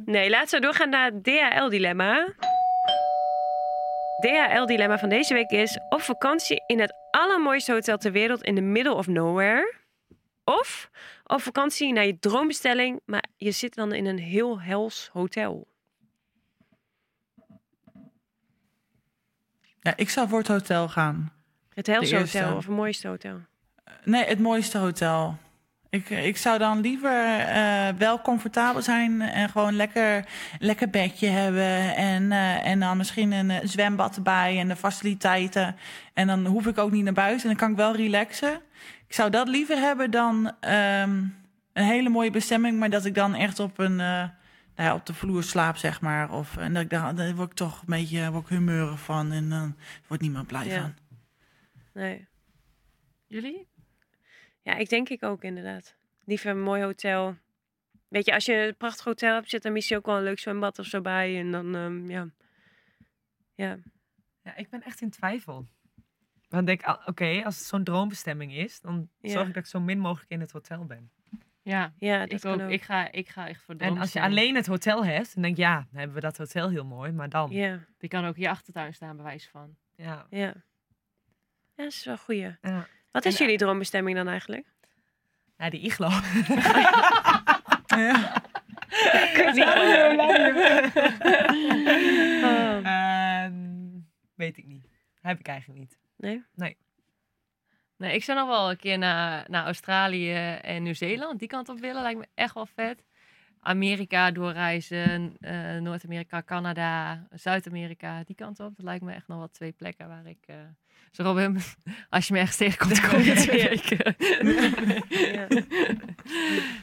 [0.05, 2.33] Nee, laten we doorgaan naar het DHL-dilemma.
[4.19, 5.79] DHL-dilemma van deze week is...
[5.89, 9.73] op vakantie in het allermooiste hotel ter wereld in the middle of nowhere...
[10.43, 10.89] of
[11.23, 12.99] op vakantie naar je droombestelling...
[13.05, 15.69] maar je zit dan in een heel hels hotel.
[19.81, 21.33] ja, ik zou voor het hotel gaan.
[21.73, 22.15] Het eerste.
[22.15, 23.39] hotel of het mooiste hotel.
[24.03, 25.37] Nee, het mooiste hotel.
[25.91, 30.25] Ik, ik zou dan liever eh, wel comfortabel zijn en gewoon lekker,
[30.59, 31.95] lekker bedje hebben.
[31.95, 35.75] En, eh, en dan misschien een eh, zwembad erbij en de faciliteiten.
[36.13, 38.61] En dan hoef ik ook niet naar buiten en dan kan ik wel relaxen.
[39.07, 41.23] Ik zou dat liever hebben dan ehm,
[41.73, 43.95] een hele mooie bestemming, maar dat ik dan echt op een.
[43.95, 44.29] nou
[44.75, 46.31] ja, op de vloer slaap, zeg maar.
[46.31, 49.31] Of, en dat daar, daar word ik toch een beetje word ik humeurig van.
[49.31, 49.75] En dan
[50.07, 50.81] wordt niemand blij Ja.
[50.81, 50.93] van.
[51.93, 52.27] Nee.
[53.27, 53.67] Jullie?
[54.61, 55.95] Ja, ik denk ik ook inderdaad.
[56.25, 57.35] Liever een mooi hotel.
[58.07, 60.39] Weet je, als je een prachtig hotel hebt, zit er misschien ook wel een leuk
[60.39, 61.39] zwembad of zo bij.
[61.39, 62.27] En dan, ehm, ja.
[63.55, 63.77] Ja.
[64.43, 65.67] Ja, ik ben echt in twijfel.
[66.49, 69.29] Dan denk ik, ah, oké, als het zo'n droombestemming is, dan Ja.
[69.31, 71.11] zorg ik dat ik zo min mogelijk in het hotel ben.
[71.61, 72.61] Ja, Ja, dat ik kan ook.
[72.61, 72.69] ook.
[72.69, 75.43] Ik ga, ik ga echt voor de En als je alleen het hotel hebt, dan
[75.43, 77.51] denk ik, ja, dan hebben we dat hotel heel mooi, maar dan.
[77.51, 79.75] Ja, Je kan ook je achtertuin staan, bewijs van.
[79.95, 80.25] Ja.
[80.29, 80.53] ja.
[81.75, 82.55] Ja, dat is wel een goeie.
[82.61, 82.87] Ja.
[83.11, 84.67] Wat is En, jullie droombestemming dan eigenlijk?
[85.57, 86.09] Ja, die iglo.
[87.95, 88.41] Ja.
[92.43, 92.85] Oh.
[92.85, 93.99] Ehm,
[94.35, 94.87] weet ik niet.
[95.21, 95.97] Heb ik eigenlijk niet.
[96.17, 96.43] Nee?
[97.97, 101.39] Nee, ik zou nog wel een keer naar, naar Australië en Nieuw-Zeeland.
[101.39, 102.01] Die kant op willen.
[102.01, 103.03] Lijkt me echt wel vet.
[103.59, 105.35] Amerika doorreizen.
[105.39, 108.23] eh, Noord-Amerika, Canada, Zuid-Amerika.
[108.23, 108.75] Die kant op.
[108.75, 110.43] Dat lijkt me echt nog wel twee plekken waar ik...
[110.45, 110.55] eh
[111.11, 111.61] zo Robin,
[112.09, 114.15] als je me ergens tegenkomt, kom je weken.
[115.09, 115.47] Ja.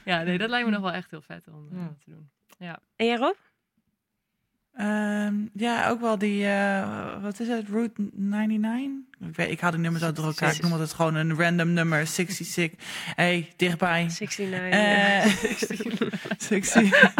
[0.18, 1.94] ja, nee, dat lijkt me nog wel echt heel vet om eh, Ja.
[2.04, 2.30] te doen.
[2.96, 3.34] En jij Rob?
[4.74, 9.28] Ehm, ja, ook wel die, eh, wat is het, Route 99?
[9.28, 10.54] Ik, weet, ik haal die nummers uit door elkaar.
[10.54, 12.84] Ik noem het gewoon een random nummer, 66.
[13.14, 14.02] hey, dichtbij.
[14.02, 14.60] 69.
[14.60, 15.30] Eh, ja.
[16.38, 17.14] 60.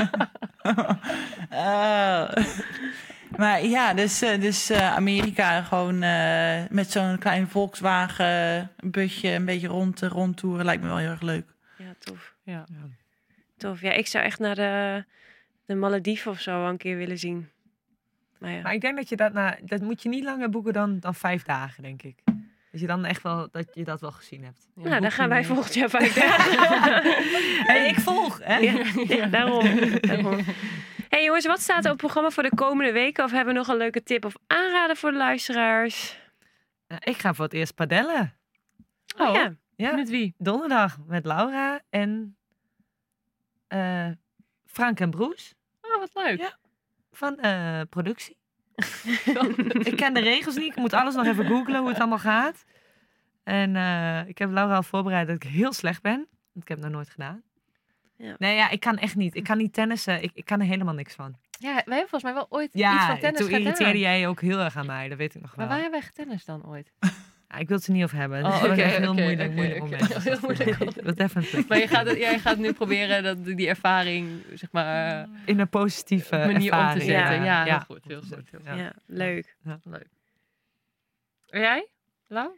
[1.51, 2.31] Oh.
[3.37, 9.45] Maar ja, dus, eh, dus eh, Amerika gewoon eh, met zo'n klein Volkswagen busje een
[9.45, 11.47] beetje rond, rondtoeren lijkt me wel heel erg leuk.
[11.77, 12.35] ja, tof.
[12.43, 12.65] Ja.
[13.57, 13.81] Tof.
[13.81, 15.05] Ja, ik zou echt naar de,
[15.67, 17.49] de Malediven of zo wel een keer willen zien.
[18.39, 18.63] Maar ja.
[18.63, 21.15] Maar ik denk dat je dat, na, dat moet je niet langer boeken dan, dan
[21.15, 22.17] vijf dagen, denk ik.
[22.71, 24.69] Dat je dan echt wel, dat je dat wel gezien hebt.
[24.75, 27.03] Ja, nou, dan gaan wij volgend jaar vijf dagen.
[27.69, 28.57] Hey, ik volg, hè?
[28.57, 29.65] ja, ja, daarom.
[30.01, 30.41] daarom.
[31.19, 33.25] Hey jongens, wat staat er op het programma voor de komende weken?
[33.25, 36.19] Of hebben we nog een leuke tip of aanrader voor de luisteraars?
[36.89, 38.35] Nou, ik ga voor het eerst padellen.
[39.17, 39.35] Oh, Oh.
[39.35, 39.55] ja.
[39.77, 40.35] Ja, Met wie?
[40.39, 42.37] donderdag met Laura en
[43.69, 44.09] eh,
[44.67, 46.39] Frank en Broes Oh, wat leuk.
[46.39, 46.59] Ja.
[47.13, 48.37] van eh, productie.
[49.91, 50.73] ik ken de regels niet.
[50.73, 52.65] Ik moet alles nog even googlen hoe het allemaal gaat.
[53.45, 56.17] En eh, ik heb Laura al voorbereid dat ik heel slecht ben.
[56.53, 57.43] Want ik heb het nog nooit gedaan.
[58.19, 58.35] Ja.
[58.39, 59.35] Nee, ja, ik kan echt niet.
[59.35, 60.23] Ik kan niet tennissen.
[60.23, 61.37] Ik, ik kan er helemaal niks van.
[61.51, 63.61] Ja, wij hebben volgens mij wel ooit iets van tennis toen gedaan.
[63.61, 65.09] irriteerde jij je ook heel erg aan mij.
[65.09, 65.67] Dat weet ik nog wel.
[65.67, 66.93] Maar waar hebben wij getennist dan ooit?
[67.51, 68.45] Ja, ik wil het er niet over hebben.
[68.45, 70.17] Oh, Dat wordt oké, echt een heel oké, moeilijk, oké, moeilijk moment.
[70.25, 71.65] Heel moeilijk het even.
[71.69, 75.59] Maar je gaat, het, jij gaat nu proberen dat, die ervaring, zeg maar, eh, in
[75.61, 77.03] een positieve manier om te ervaring.
[77.03, 77.45] zetten.
[77.45, 77.79] Ja, heel ja.
[77.79, 78.05] goed.
[78.05, 78.51] Heel goed.
[78.51, 78.75] Heel Ja.
[78.75, 79.57] Ja, leuk.
[79.85, 80.09] Leuk.
[81.49, 81.87] En jij?
[82.27, 82.51] Lau?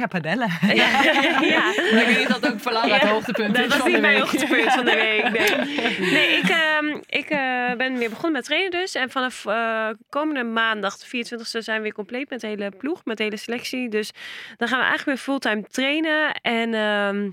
[0.00, 0.48] Ja, padellen.
[0.74, 1.02] Ja.
[1.40, 1.64] ja.
[1.92, 3.86] Maar ik weet niet dat ook voor Laura het Ja, hoogtepunt Dat is was van
[3.86, 4.22] niet de mijn week.
[4.22, 5.22] hoogtepunt van de week.
[5.30, 8.94] Nee, nee ik, ehm, ik eh, ben weer begonnen met trainen dus.
[8.94, 13.04] En vanaf eh, komende maandag, de 24e, zijn we weer compleet met de hele ploeg,
[13.04, 13.88] met de hele selectie.
[13.88, 14.10] Dus
[14.56, 16.32] dan gaan we eigenlijk weer fulltime trainen.
[16.32, 17.30] En ehm,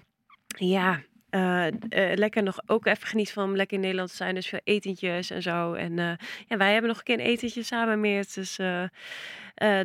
[0.69, 1.01] ja,
[1.33, 1.67] eh,
[2.15, 4.35] lekker nog ook even genieten van lekker in Nederland te zijn.
[4.35, 5.73] Dus veel etentjes en zo.
[5.73, 6.11] En eh,
[6.47, 8.25] ja, wij hebben nog een keer een etentje samen meer.
[8.33, 8.59] Dus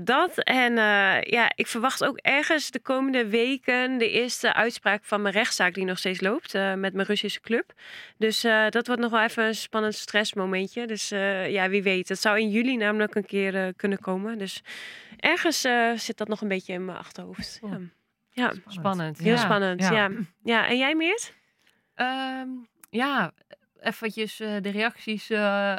[0.03, 0.39] dat.
[0.39, 0.75] En
[1.31, 5.85] ja, ik verwacht ook ergens de komende weken de eerste uitspraak van mijn rechtszaak die
[5.85, 7.73] nog steeds loopt met mijn Russische club.
[8.17, 8.41] Dus
[8.71, 10.87] dat wordt nog wel even een spannend stressmomentje.
[10.87, 11.09] Dus
[11.49, 12.09] ja, wie weet.
[12.09, 14.39] Het zou in juli namelijk een keer kunnen komen.
[14.39, 14.63] Dus
[15.17, 15.61] ergens
[15.95, 17.59] zit dat nog een beetje in mijn achterhoofd.
[17.63, 17.81] Ja,
[18.39, 19.19] ja Spannend.
[19.19, 19.37] heel ja.
[19.37, 19.81] spannend.
[19.81, 19.91] Ja.
[19.93, 20.11] ja.
[20.43, 20.69] Ja.
[20.69, 21.35] en jij Meert?
[21.95, 22.49] Ehm,
[22.91, 23.33] ja,
[23.81, 25.73] eventjes eh, de reacties, eh,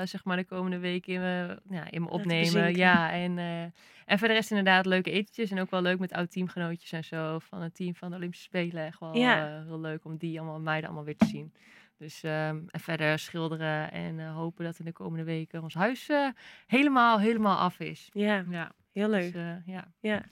[0.00, 2.74] eh, zeg maar, de komende week in me, ja, in me opnemen.
[2.74, 3.62] Ja, en, eh,
[4.04, 5.50] en voor de rest inderdaad leuke etentjes.
[5.50, 7.38] En ook wel leuk met oud-teamgenootjes en zo.
[7.38, 8.86] Van het team van de Olympische Spelen.
[8.86, 9.46] Echt wel Ja.
[9.58, 11.52] eh, heel leuk om die allemaal, meiden allemaal weer te zien.
[11.98, 16.08] Dus ehm, en verder schilderen en eh, hopen dat in de komende weken ons huis
[16.08, 16.28] eh,
[16.66, 18.08] helemaal, helemaal af is.
[18.12, 19.32] Ja, Ja, heel leuk.
[19.32, 19.92] dus, eh, ja.
[20.00, 20.22] Ja.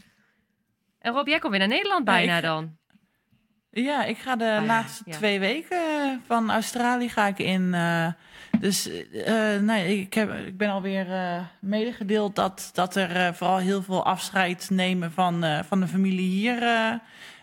[1.02, 2.76] En Rob, jij komt weer naar Nederland bijna ik- dan.
[3.70, 5.12] Ja, ik ga de ja, laatste ja.
[5.16, 5.78] twee weken
[6.26, 7.74] van Australië ga ik in.
[7.74, 8.06] eh,
[8.60, 13.56] dus eh, nee, ik, heb, ik ben alweer eh medegedeeld dat, dat er eh, vooral
[13.58, 16.92] heel veel afscheid nemen van, eh, van de familie hier eh,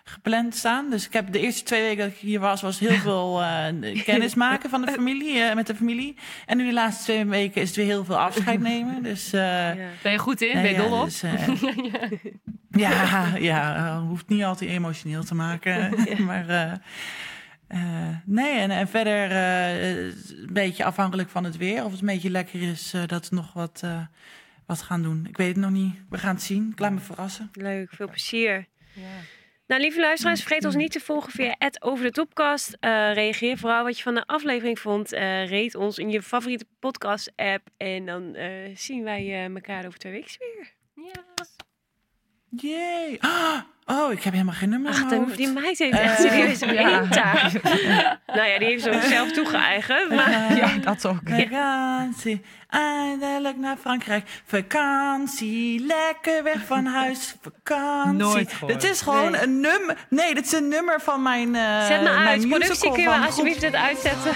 [0.10, 0.90] gepland staan.
[0.90, 4.04] Dus ik heb de eerste twee weken dat ik hier was, was heel veel eh,
[4.04, 6.16] kennis maken van de familie, eh, met de familie.
[6.46, 9.04] En nu de laatste twee weken is het weer heel veel afscheid nemen.
[9.04, 9.76] Dus eh, Ja.
[10.04, 10.54] Ben je goed in?
[10.54, 11.06] Nee, ben je ja, dol op?
[11.06, 11.48] dus, eh,
[12.86, 15.94] ja, ja, hoeft niet altijd emotioneel te maken.
[16.26, 16.72] Maar eh,
[17.68, 21.84] eh, nee, en, en verder eh, een beetje afhankelijk van het weer.
[21.86, 24.02] Of het een beetje lekker is eh, dat we nog wat, eh,
[24.66, 25.26] wat gaan doen.
[25.30, 25.96] Ik weet het nog niet.
[26.10, 26.70] We gaan het zien.
[26.72, 27.50] Ik laat me verrassen.
[27.54, 28.68] Leuk, veel plezier.
[28.94, 29.02] Ja.
[29.70, 32.78] Nou, lieve luisteraars, vergeet ons niet te volgen via het over de topcast.
[32.80, 35.14] Eh, reageer vooral wat je van de aflevering vond.
[35.14, 37.68] Eh rate ons in je favoriete podcast app.
[37.78, 40.74] En dan eh, zien wij elkaar over twee weken weer.
[41.06, 41.24] Ja.
[42.50, 43.18] Jee.
[43.22, 43.58] Ah,
[44.00, 45.38] oh, ik heb helemaal geen nummer in Ach, mijn de- hoofd.
[45.38, 47.00] die meid heeft echt Eh, serieus ja.
[47.00, 47.52] één taak.
[48.36, 50.10] nou ja, die heeft ze ook zelf toegeëigend.
[50.10, 51.20] Maar Eh, Ja, dat ook.
[51.26, 54.28] Vakantie, eindelijk naar Frankrijk.
[54.46, 57.36] Vakantie, lekker weg van huis.
[57.42, 58.14] Vakantie.
[58.18, 58.54] Nooit.
[58.66, 59.42] Dit is gewoon Nee.
[59.42, 59.98] een nummer.
[60.10, 61.56] Nee, dit is een nummer van mijn.
[61.56, 62.48] eh zet me mijn uit.
[62.50, 64.34] Productie, kun je alsjeblieft dit uitzetten?